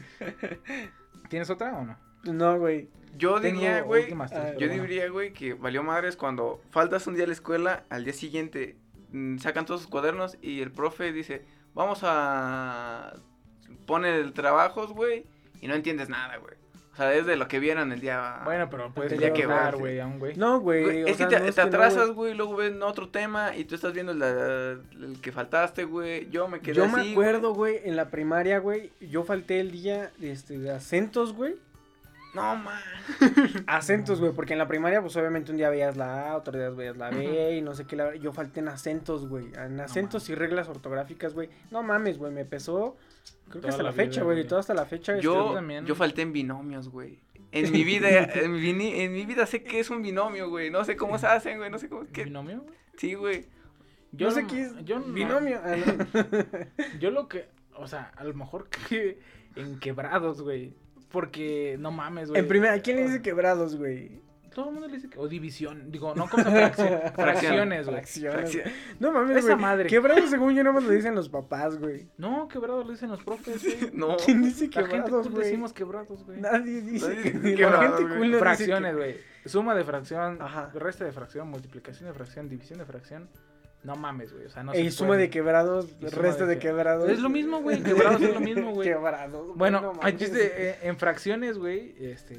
[1.29, 1.97] ¿Tienes otra o no?
[2.23, 2.88] No, güey.
[3.17, 4.84] Yo Tengo diría, güey, ah, yo bueno.
[4.84, 8.77] diría, güey, que valió madres cuando faltas un día a la escuela, al día siguiente
[9.11, 13.13] mm, sacan todos sus cuadernos y el profe dice, vamos a...
[13.86, 15.25] pone el trabajos, güey,
[15.61, 16.55] y no entiendes nada, güey.
[16.93, 18.41] O sea, es de lo que vieron el día...
[18.45, 20.35] Bueno, pero puedes ver, güey, a un güey.
[20.35, 21.09] No, güey.
[21.09, 22.13] Es sea, que te, no te no, atrasas, güey.
[22.13, 26.29] güey, luego ven otro tema y tú estás viendo la- el que faltaste, güey.
[26.29, 27.11] Yo me quedé Yo así, me güey.
[27.13, 31.55] acuerdo, güey, en la primaria, güey, yo falté el día este, de acentos, güey.
[32.34, 32.81] No, man.
[33.67, 36.69] Acentos, güey, porque en la primaria, pues obviamente un día veías la A, otro día
[36.69, 37.95] veías la B y no sé qué.
[37.95, 38.15] La...
[38.15, 39.51] Yo falté en acentos, güey.
[39.55, 41.49] En acentos y reglas ortográficas, güey.
[41.71, 42.97] No mames, güey, me pesó.
[43.49, 44.38] Creo que hasta la la, fecha, güey.
[44.38, 44.47] güey.
[44.47, 45.13] Todo hasta la fecha.
[45.13, 45.86] este, Yo, también.
[45.86, 47.19] yo falté en binomios, güey.
[47.51, 50.71] En mi vida, en mi, vini- en mi vida sé que es un binomio, güey.
[50.71, 51.69] No sé cómo se hacen, güey.
[51.69, 52.05] No sé cómo.
[52.11, 52.23] ¿qué?
[52.23, 52.61] ¿Binomio?
[52.61, 52.75] güey?
[52.97, 53.45] Sí, güey.
[54.11, 55.59] Yo no sé qué es yo no- binomio.
[55.63, 56.99] Ah, no.
[56.99, 59.19] Yo lo que, o sea, a lo mejor que
[59.55, 60.73] en quebrados, güey.
[61.14, 62.41] Porque, no mames, güey.
[62.41, 64.20] En primera, ¿quién le dice quebrados, güey?
[64.51, 65.20] Todo el mundo le dice que.
[65.20, 65.91] O división.
[65.91, 67.97] Digo, no como fracción, fracciones, güey.
[67.97, 68.57] Fracciones.
[68.99, 69.61] No mames, Esa güey.
[69.61, 69.89] madre.
[69.89, 72.07] Quebrados, según yo, no me lo dicen los papás, güey.
[72.18, 73.91] No, quebrados lo dicen los profes, güey.
[73.93, 74.18] No.
[74.18, 75.43] ¿Quién dice La gente quebrados, güey?
[75.45, 76.41] decimos quebrados, güey.
[76.41, 77.07] Nadie dice.
[77.07, 79.16] Nadie dice la quebrados, gente Fracciones, que- güey.
[79.45, 80.72] Suma de fracción, Ajá.
[80.74, 83.30] resta de fracción, multiplicación de fracción, división de fracción.
[83.84, 84.45] No mames, güey.
[84.45, 85.21] O sea, no Ey, se suma puede.
[85.23, 87.09] de quebrados, Y suma resto de de que- quebrados.
[87.09, 87.81] Es lo mismo, güey.
[87.84, 88.88] Quebrados es lo mismo, güey.
[88.93, 89.55] Quebrados.
[89.57, 90.17] Bueno, no hay mames.
[90.17, 92.38] chiste, eh, en fracciones, güey, este,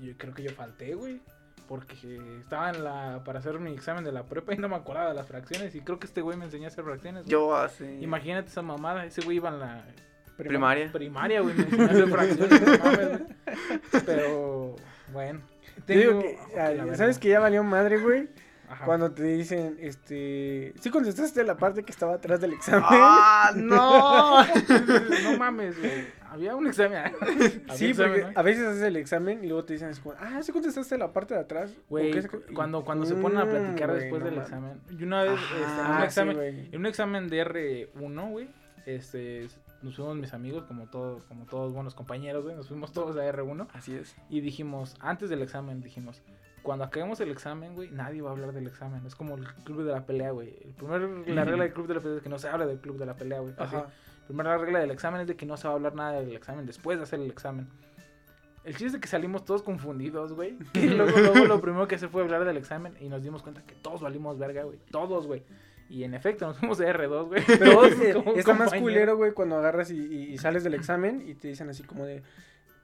[0.00, 1.20] yo creo que yo falté, güey,
[1.68, 5.08] porque estaba en la, para hacer mi examen de la prepa y no me acordaba
[5.10, 7.26] de las fracciones y creo que este güey me enseñó a hacer fracciones.
[7.26, 7.98] Yo hace.
[8.00, 9.84] Imagínate esa mamada, ese güey iba en la
[10.36, 10.90] Primaria.
[10.92, 14.02] primaria, güey, me enseñó a hacer fracciones, no mames, güey.
[14.04, 14.76] Pero,
[15.12, 15.40] bueno.
[15.86, 16.96] Digo tengo- que, ah.
[16.96, 18.28] ¿sabes que ya valió madre, güey?
[18.68, 18.84] Ajá.
[18.84, 20.72] Cuando te dicen, este...
[20.80, 22.82] ¿Sí contestaste la parte que estaba atrás del examen?
[22.88, 24.42] ¡Ah, no!
[24.44, 26.06] no mames, güey.
[26.28, 26.98] Había un examen.
[27.20, 28.32] Había Sí, examen, porque ¿no?
[28.34, 31.40] a veces haces el examen y luego te dicen ah, ¿sí contestaste la parte de
[31.40, 31.72] atrás?
[31.86, 32.12] ¿O Güey,
[32.54, 34.80] cuando, cuando se ponen a platicar Mm, güey, después no del examen.
[34.90, 38.48] Y una vez, este, en un Ah, sí, examen, en un examen de R1, güey,
[38.84, 39.46] este,
[39.82, 43.20] nos fuimos mis amigos, como todos, como todos buenos compañeros, güey, nos fuimos todos a
[43.32, 44.14] R1 Así es.
[44.28, 46.22] y dijimos, antes del examen, dijimos,
[46.66, 49.06] cuando acabemos el examen, güey, nadie va a hablar del examen.
[49.06, 50.56] Es como el club de la pelea, güey.
[50.64, 52.78] El primer, la regla del club de la pelea es que no se habla del
[52.80, 53.54] club de la pelea, güey.
[53.56, 53.86] Ajá.
[54.26, 56.66] Primera regla del examen es de que no se va a hablar nada del examen
[56.66, 57.68] después de hacer el examen.
[58.64, 60.58] El chiste es de que salimos todos confundidos, güey.
[60.74, 63.62] Y luego, luego lo primero que se fue hablar del examen y nos dimos cuenta
[63.62, 64.78] que todos valimos verga, güey.
[64.90, 65.44] Todos, güey.
[65.88, 67.42] Y en efecto, nos fuimos de R2, güey.
[67.46, 67.84] Pero
[68.36, 71.68] está más culero, güey, cuando agarras y, y- y sales del examen y te dicen
[71.70, 72.24] así como de,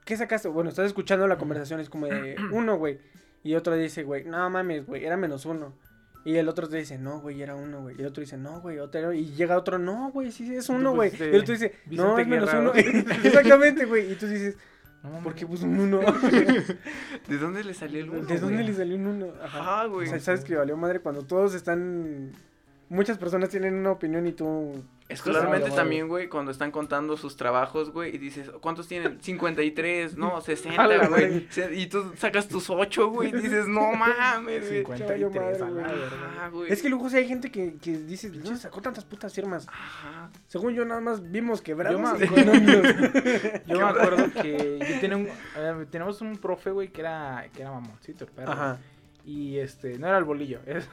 [0.05, 0.47] ¿qué sacaste?
[0.47, 2.99] Bueno, estás escuchando la conversación, es como de uno, güey.
[3.43, 5.73] Y otro dice, güey, no mames, güey, era menos uno.
[6.25, 7.97] Y el otro te dice, no, güey, era uno, güey.
[7.97, 9.11] Y el otro dice, no, güey, otro.
[9.11, 11.09] Y llega otro, no, güey, sí, es uno, güey.
[11.09, 12.73] Y pusiste el otro dice, no, es menos uno.
[13.23, 14.11] Exactamente, güey.
[14.11, 14.55] Y tú dices,
[15.03, 15.19] No.
[15.21, 15.99] ¿por qué puso un uno?
[17.27, 18.25] ¿De dónde le salió el uno?
[18.25, 19.33] ¿De dónde le salió un uno?
[19.43, 19.81] Ajá.
[19.81, 20.07] Ah, güey.
[20.07, 22.31] O sea, sabes que valió madre cuando todos están.
[22.93, 24.83] Muchas personas tienen una opinión y tú.
[25.09, 29.19] Escolarmente Valió también, güey, cuando están contando sus trabajos, güey, y dices, ¿cuántos tienen?
[29.19, 31.47] 53, no, A 60, la güey.
[31.71, 34.85] Y tú sacas tus 8, güey, y dices, no mames, güey.
[34.85, 35.83] 53 madre, a la güey.
[35.83, 36.35] verga.
[36.39, 36.71] Ah, güey.
[36.71, 39.67] Es que luego sí hay gente que, que dice, ¿de dónde sacó tantas putas firmas?
[39.67, 40.29] Ajá.
[40.47, 43.63] Según yo, nada más vimos quebrados Yo me económicos.
[43.65, 47.63] Yo me acuerdo que yo tenía un, eh, tenemos un profe, güey, que era, que
[47.63, 48.51] era mamoncito, el perro.
[48.51, 48.77] Ajá.
[49.25, 50.83] Y este, no era el bolillo, era,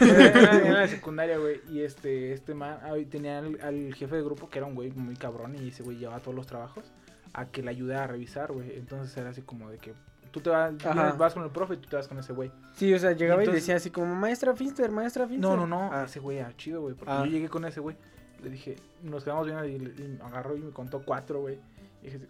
[0.00, 1.60] era- era la secundaria, güey.
[1.70, 2.78] Y este, este man,
[3.10, 5.96] tenía al, al jefe de grupo que era un güey muy cabrón y ese güey
[5.98, 6.84] llevaba todos los trabajos
[7.32, 8.76] a que le ayudara a revisar, güey.
[8.76, 9.94] Entonces era así como de que
[10.30, 10.74] tú te vas,
[11.18, 12.52] vas con el profe y tú te vas con ese güey.
[12.74, 15.50] Sí, o sea, llegaba y, decía así como, maestra Finster, maestra Finster.
[15.50, 16.94] No, no, no, Ah, ese güey era chido, güey.
[16.94, 17.24] Porque Ah.
[17.24, 17.96] yo llegué con ese güey.
[18.42, 21.58] Le dije, nos quedamos y, y me agarró y me contó cuatro, güey.
[22.02, 22.20] Y dije,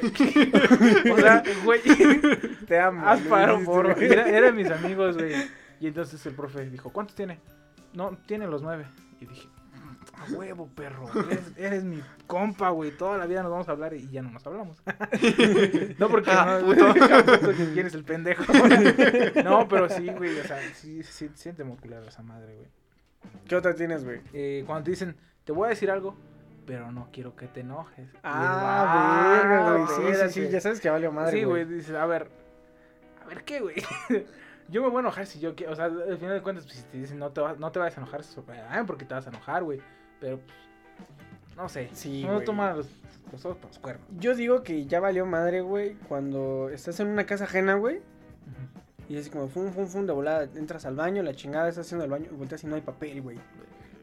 [0.00, 1.12] güey.
[1.12, 1.80] o sea, güey.
[2.66, 3.06] te amo.
[3.06, 3.60] Haz paro.
[3.98, 5.34] Era- Eran mis amigos, güey.
[5.80, 7.38] Y entonces el profe dijo, ¿cuántos tiene?
[7.92, 8.86] No, tiene los nueve.
[9.20, 11.08] Y dije, "Mm, a huevo, perro.
[11.30, 12.90] Eres, eres mi compa, güey.
[12.90, 14.82] Toda la vida nos vamos a hablar y ya no nos hablamos.
[15.98, 16.92] no porque Ah, no, puto.
[17.74, 18.44] quieres el pendejo.
[19.44, 20.38] no, pero sí, güey.
[20.40, 22.68] O sea, sí, sí, siente muy culero esa madre, güey.
[23.48, 24.20] ¿Qué otra tienes, güey?
[24.32, 26.16] Eh, cuando te dicen, te voy a decir algo,
[26.66, 28.08] pero no quiero que te enojes.
[28.22, 29.86] Ah, dices, verga, "Ah, güey.
[29.86, 30.50] Sí, sí, sí, espérate".
[30.52, 31.64] ya sabes que valió madre, sí, güey.
[31.64, 32.28] dices, a ver,
[33.22, 33.76] a ver qué, güey.
[34.68, 36.78] Yo me voy a enojar si yo quiero, o sea, al final de cuentas, pues,
[36.78, 38.22] si te dicen no te, vas, no te vayas a enojar,
[38.68, 39.80] ah, porque te vas a enojar, güey.
[40.20, 42.88] Pero, pues, no sé, Sí, no toma los,
[43.30, 44.04] los ojos por los cuernos.
[44.18, 48.00] Yo digo que ya valió madre, güey, cuando estás en una casa ajena, güey.
[49.08, 52.04] Y así como, fum, fum, fum, de volada, entras al baño, la chingada, estás haciendo
[52.04, 53.38] el baño y volteas y no hay papel, güey.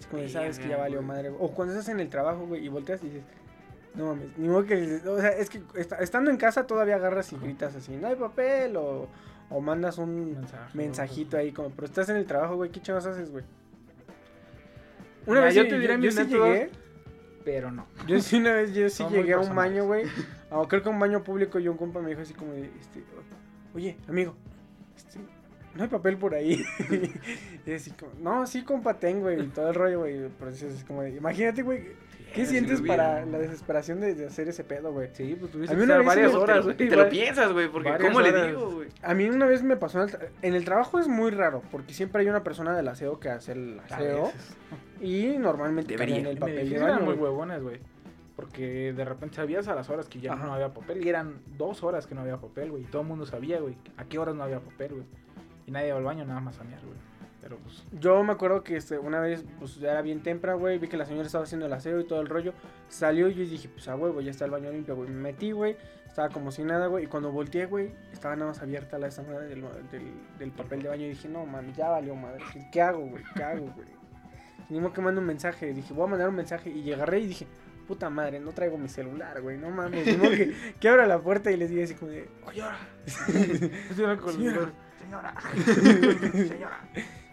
[0.04, 1.30] Es como, sabes que ya valió madre.
[1.40, 3.24] O cuando estás en el trabajo, güey, y volteas y dices,
[3.96, 7.32] no mames, ni modo que, o sea, es que esta- estando en casa todavía agarras
[7.32, 9.08] y gritas así, no hay papel, o,
[9.50, 13.06] o mandas un Mensaje, mensajito ahí, como, pero estás en el trabajo, güey, ¿qué chavos
[13.06, 13.44] haces, güey?
[15.26, 16.70] Una vez yo sí- te diré yo, sí llegué,
[17.46, 17.86] Pero no.
[18.08, 20.06] yo sí una vez, yo sí Son llegué a un baño, güey.
[20.70, 23.04] Creo que a un baño público y un compa me dijo así como de, este,
[23.74, 24.36] oye, amigo,
[25.76, 26.64] no hay papel por ahí.
[27.66, 30.30] y así como, no, sí, compa, tengo, güey, y todo el rollo, güey.
[30.40, 31.84] Pero es así como de, imagínate, güey,
[32.34, 35.10] ¿qué si sientes lo para la desesperación de, de hacer ese pedo, güey?
[35.14, 36.78] Sí, pues tuviste que estar varias horas, te lo, güey.
[36.78, 37.10] te lo igual.
[37.10, 38.90] piensas, güey, porque ¿cómo le digo, güey?
[39.02, 41.62] A mí una vez me pasó en el, tra- en el trabajo es muy raro,
[41.72, 44.32] porque siempre hay una persona del aseo que hace el aseo.
[45.02, 46.16] Y normalmente Debería.
[46.18, 47.80] cambian el me papel eran muy huevones, güey.
[48.36, 50.46] Porque de repente sabías a las horas que ya Ajá.
[50.48, 51.06] no había papel.
[51.06, 52.84] Y eran dos horas que no había papel, güey.
[52.84, 55.04] Y todo el mundo sabía, güey, a qué horas no había papel, güey.
[55.66, 56.98] Y nadie iba al baño nada más a mear, güey.
[57.44, 57.84] Pero pues.
[58.00, 60.80] Yo me acuerdo que este, una vez, pues ya era bien temprano, güey.
[60.80, 62.54] Vi que la señora estaba haciendo el aseo y todo el rollo.
[62.88, 65.10] Salió y yo dije, pues a huevo, ya está el baño limpio, güey.
[65.10, 65.76] Me metí, güey.
[66.08, 67.04] Estaba como si nada, güey.
[67.04, 69.62] Y cuando volteé, güey, estaba nada más abierta la madre del,
[69.92, 71.06] del, del papel de baño.
[71.06, 72.44] Y dije, no, mami, ya valió madre.
[72.72, 73.24] ¿Qué, hago, güey?
[73.36, 73.88] ¿Qué hago, güey?
[74.70, 75.74] Modo que mando un mensaje.
[75.74, 76.70] Dije, voy a mandar un mensaje.
[76.70, 77.48] Y agarré y dije,
[77.88, 79.58] puta madre, no traigo mi celular, güey.
[79.58, 80.18] No mames.
[80.18, 82.78] Modo que, que abra la puerta y les diga así como de, Oye, ahora.
[85.04, 85.34] Señora.
[86.34, 86.80] Señora.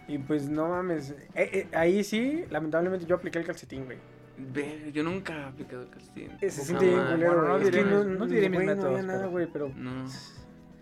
[0.08, 1.10] Y pues no mames.
[1.34, 3.98] Eh, eh, ahí sí, lamentablemente yo apliqué el calcetín, güey.
[4.38, 6.30] Ve, yo nunca he aplicado el calcetín.
[6.40, 8.92] Eh, Se siente bien culero, Bueno, no diré mis- no diré mis güey, no métodos,
[9.00, 10.04] había nada, güey, pero, No.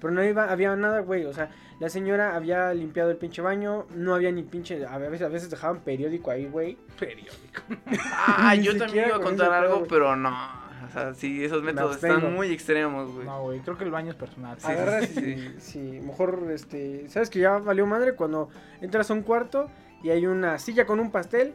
[0.01, 1.25] pero no iba, había nada, güey.
[1.27, 5.23] O sea, la señora había limpiado el pinche baño, no había ni pinche, a veces,
[5.23, 6.79] a veces dejaban periódico ahí, güey.
[6.99, 7.35] Periódico.
[8.13, 10.68] Ah, yo también iba a con contar algo, pero no.
[10.87, 13.27] O sea, sí, esos métodos están muy extremos, güey.
[13.27, 13.61] No, güey.
[13.61, 14.59] Creo que el baño es personal.
[14.61, 18.49] Sí, Agarras sí, y, sí, mejor, este, ¿sabes que ya valió madre cuando
[18.81, 19.71] entras a un cuarto
[20.03, 21.55] y hay una silla con un pastel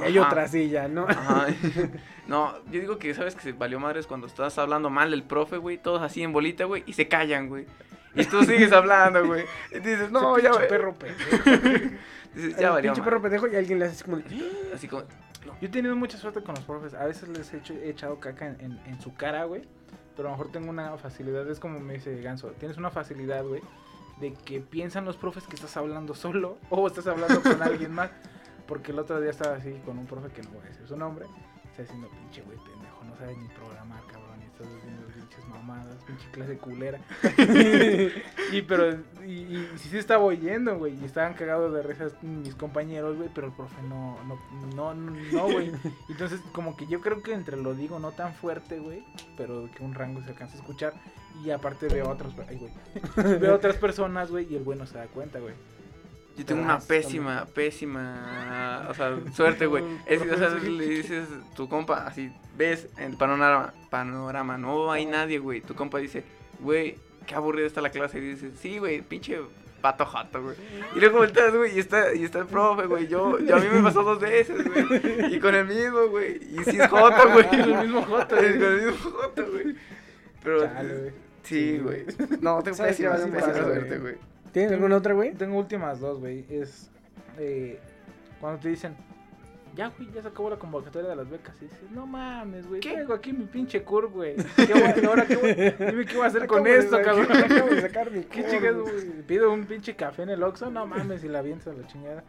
[0.00, 1.06] y hay otra silla, ¿no?
[1.08, 1.46] Ajá.
[2.28, 5.56] No, yo digo que, ¿sabes que se valió madres cuando estás hablando mal del profe,
[5.56, 5.78] güey?
[5.78, 7.64] Todos así en bolita, güey, y se callan, güey.
[8.14, 9.46] Y tú sigues hablando, güey.
[9.70, 10.68] Y dices, no, ya, güey.
[10.68, 11.30] perro pendejo.
[12.34, 13.04] Dices, ya valió pinche madre.
[13.04, 14.22] perro pendejo y alguien le hace así como
[14.74, 15.04] Así como,
[15.60, 16.94] Yo he tenido mucha suerte con los profes.
[16.94, 19.62] A veces les he, hecho- he echado caca en, su cara, güey.
[20.16, 21.48] Pero a lo mejor tengo una facilidad.
[21.48, 22.48] Es como me dice Ganso.
[22.52, 23.62] Tienes una facilidad, güey.
[24.20, 26.58] De que piensan los profes que estás hablando solo.
[26.70, 28.10] O estás hablando con alguien más.
[28.66, 30.96] Porque el otro día estaba así con un profe que no voy a decir su
[30.96, 31.26] nombre.
[31.70, 33.04] Está diciendo, pinche güey pendejo.
[33.04, 34.17] No sabes ni programar, cabrón.
[35.38, 35.96] Pinches mamadas.
[36.06, 36.98] Pinche clase culera.
[38.52, 40.98] y pero, y, y sí se estaba oyendo, güey.
[41.00, 43.30] Y estaban cagados de risas mis compañeros, güey.
[43.34, 44.38] Pero el profe no, no,
[44.74, 45.72] no, no, güey.
[46.08, 49.04] Entonces, como que yo creo que entre lo digo no tan fuerte, güey.
[49.36, 50.94] Pero que un rango se alcanza a escuchar.
[51.44, 53.38] Y aparte veo otras, ay, güey.
[53.38, 54.52] Veo otras personas, güey.
[54.52, 55.54] Y el güey no se da cuenta, güey.
[56.38, 59.82] Yo tengo una pésima, pésima, o sea, suerte, güey.
[60.06, 64.92] Es que, o sea, le dices, tu compa, así, ves en el panorama, panorama, no
[64.92, 65.60] hay nadie, güey.
[65.60, 66.22] Tu compa dice,
[66.60, 68.18] güey, qué aburrida está la clase.
[68.18, 69.40] Y dices, sí, güey, pinche
[69.80, 70.54] pato jato, güey.
[70.94, 73.08] Y luego volteas, güey, y está, y está el profe, güey.
[73.08, 75.34] Yo, yo a mí me pasó dos veces, güey.
[75.34, 76.36] Y con el mismo, güey.
[76.36, 77.48] Y sí es joto, güey.
[77.48, 78.58] Con el mismo joto, güey.
[78.58, 79.74] Con el mismo joto, güey.
[80.44, 81.12] Pero, Chale, güey.
[81.42, 82.04] sí, güey.
[82.40, 84.14] No, tengo ¿Sabes qué pésima, vas a pésima pasar, suerte, güey?
[84.52, 85.32] ¿Tienes alguna otra, güey?
[85.34, 86.44] Tengo últimas dos, güey.
[86.50, 86.90] Es
[87.38, 87.78] eh,
[88.40, 88.94] cuando te dicen,
[89.76, 91.54] ya, güey, ya se acabó la convocatoria de las becas.
[91.60, 92.80] Y dices, no mames, güey.
[92.80, 92.92] ¿Qué?
[92.94, 94.36] Traigo aquí mi pinche curve, güey.
[94.56, 95.52] ¿Qué voy a- ahora qué voy-
[95.90, 97.28] Dime qué voy a hacer con de esto, cabrón.
[97.30, 99.22] acabo de sacar mi ¿Qué chicas, güey.
[99.26, 102.24] Pido un pinche café en el Oxxo, no mames, y la avientas a la chingada.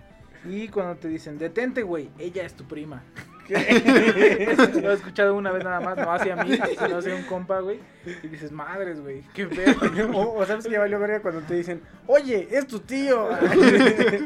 [0.45, 3.03] Y cuando te dicen, detente, güey, ella es tu prima.
[3.49, 7.79] Lo he escuchado una vez nada más, no hacia mí, sino hacia un compa, güey.
[8.21, 9.75] Y dices, madres, güey, qué feo.
[10.13, 13.27] O, o sabes que ya valió verga cuando te dicen, oye, es tu tío.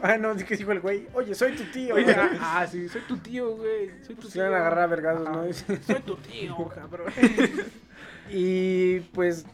[0.03, 1.95] ah, no, es que dijo el güey, oye, soy tu tío.
[1.95, 3.91] Oye, ah, ah, sí, soy tu tío, güey.
[4.05, 4.43] Soy tu Se tío.
[4.43, 5.29] van a agarrar a vergazos.
[5.29, 5.53] ¿no?
[5.53, 7.13] Soy tu tío, cabrón.
[8.29, 9.45] y pues,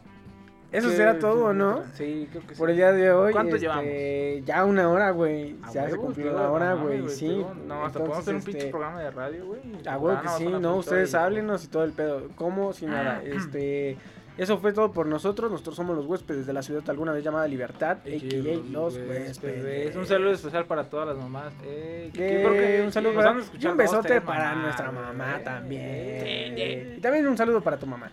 [0.72, 1.82] eso ¿Qué- será todo, ¿no?
[1.94, 2.58] Sí, creo que sí.
[2.58, 3.32] Por el día de hoy.
[3.32, 4.46] ¿Cuánto este, llevamos?
[4.46, 5.56] Ya una hora, güey.
[5.62, 7.08] A Ya se huevo, cumplió la hora, güey.
[7.08, 7.44] Sí.
[7.66, 9.60] No, hasta podemos hacer un Entonces, pinche este, programa de radio, güey.
[9.86, 11.24] A huevo que sí, no, ustedes y- Ah.
[11.24, 12.28] háblenos y todo el pedo.
[12.36, 12.72] ¿Cómo?
[12.72, 13.22] Sin nada.
[13.24, 13.96] Este,
[14.38, 15.50] eso fue todo por nosotros.
[15.50, 18.70] Nosotros somos los huéspedes de la ciudad alguna vez llamada Libertad, a.k.a.
[18.72, 19.96] los huéspedes.
[19.96, 21.52] Un saludo especial para todas las mamás.
[21.64, 25.02] Eh, que- un saludo para, y un besote para nuestra güey.
[25.02, 25.82] mamá Eh, también.
[25.84, 28.10] eh, Y también un saludo para tu mamá.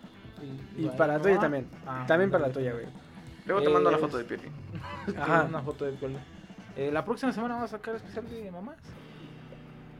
[0.77, 1.41] Y para la tuya ¿no?
[1.41, 1.67] también.
[1.85, 2.85] Ah, también para la tuya, güey.
[3.45, 4.51] Luego te mando la Es- foto de Piolín.
[5.17, 5.45] Ajá.
[5.49, 6.19] Una foto de Piolín.
[6.75, 8.77] Eh, la próxima semana vamos a sacar especial de mamás.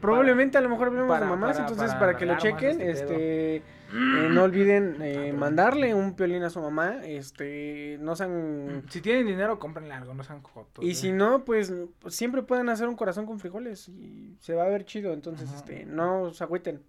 [0.00, 2.80] Probablemente a lo mejor hablemos para- de mamás, para- entonces para para, que lo chequen,
[2.80, 3.62] este este, eh,
[4.30, 5.40] no olviden eh, perdón.
[5.40, 10.22] mandarle un piolín a su mamá, este, no sean Si tienen dinero, compren algo, no
[10.22, 10.84] sean jotos.
[10.84, 10.94] y güey.
[10.94, 11.72] si no, pues
[12.08, 15.56] siempre pueden hacer un corazón con frijoles y se va a ver chido, entonces Ajá.
[15.58, 16.80] este, no se agüiten,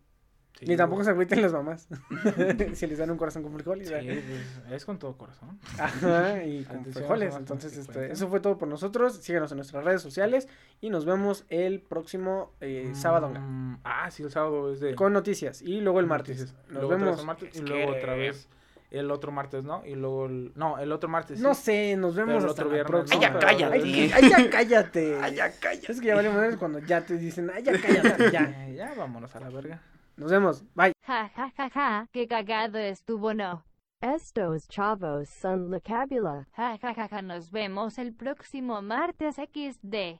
[0.60, 1.06] Sí, ni tampoco güey.
[1.06, 1.88] se agüiten las mamás
[2.74, 3.88] si les dan un corazón con frijoles.
[3.88, 5.58] Sí, pues, es con todo corazón.
[5.78, 7.36] Ajá, y con Atención, frijoles.
[7.36, 9.16] Entonces, este, eso fue todo por nosotros.
[9.16, 10.50] Síganos en nuestras redes sociales
[10.82, 14.96] y nos vemos el próximo eh, sábado Mm, ah, sí, el sábado es de.
[14.96, 16.54] con noticias y luego el martes.
[16.68, 17.20] Nos Luego otra vez vemos.
[17.20, 18.50] el martes y luego otra vez
[18.92, 19.86] el otro martes, ¿no?
[19.86, 20.52] Y luego el.
[20.56, 21.40] No, el otro martes.
[21.40, 21.62] No sí.
[21.64, 23.10] sé, nos vemos el hasta otro viernes.
[23.10, 23.16] ¿no?
[23.16, 23.76] Ay, ya cállate.
[23.76, 25.20] Ay, ay, ya cállate.
[25.22, 25.92] Ay, ya cállate.
[25.92, 28.68] Es que ya vale cuando ya te dicen, ay, ya cállate, ya.
[28.80, 29.82] Ya, vámonos a la verga.
[30.20, 30.64] Nos vemos.
[30.76, 30.92] Bye.
[31.08, 33.64] Ja ja ja ja, qué cagado estuvo no.
[34.02, 36.46] Estos chavos son la cábula.
[36.58, 40.20] Ja ja ja ja, nos vemos el próximo martes XD.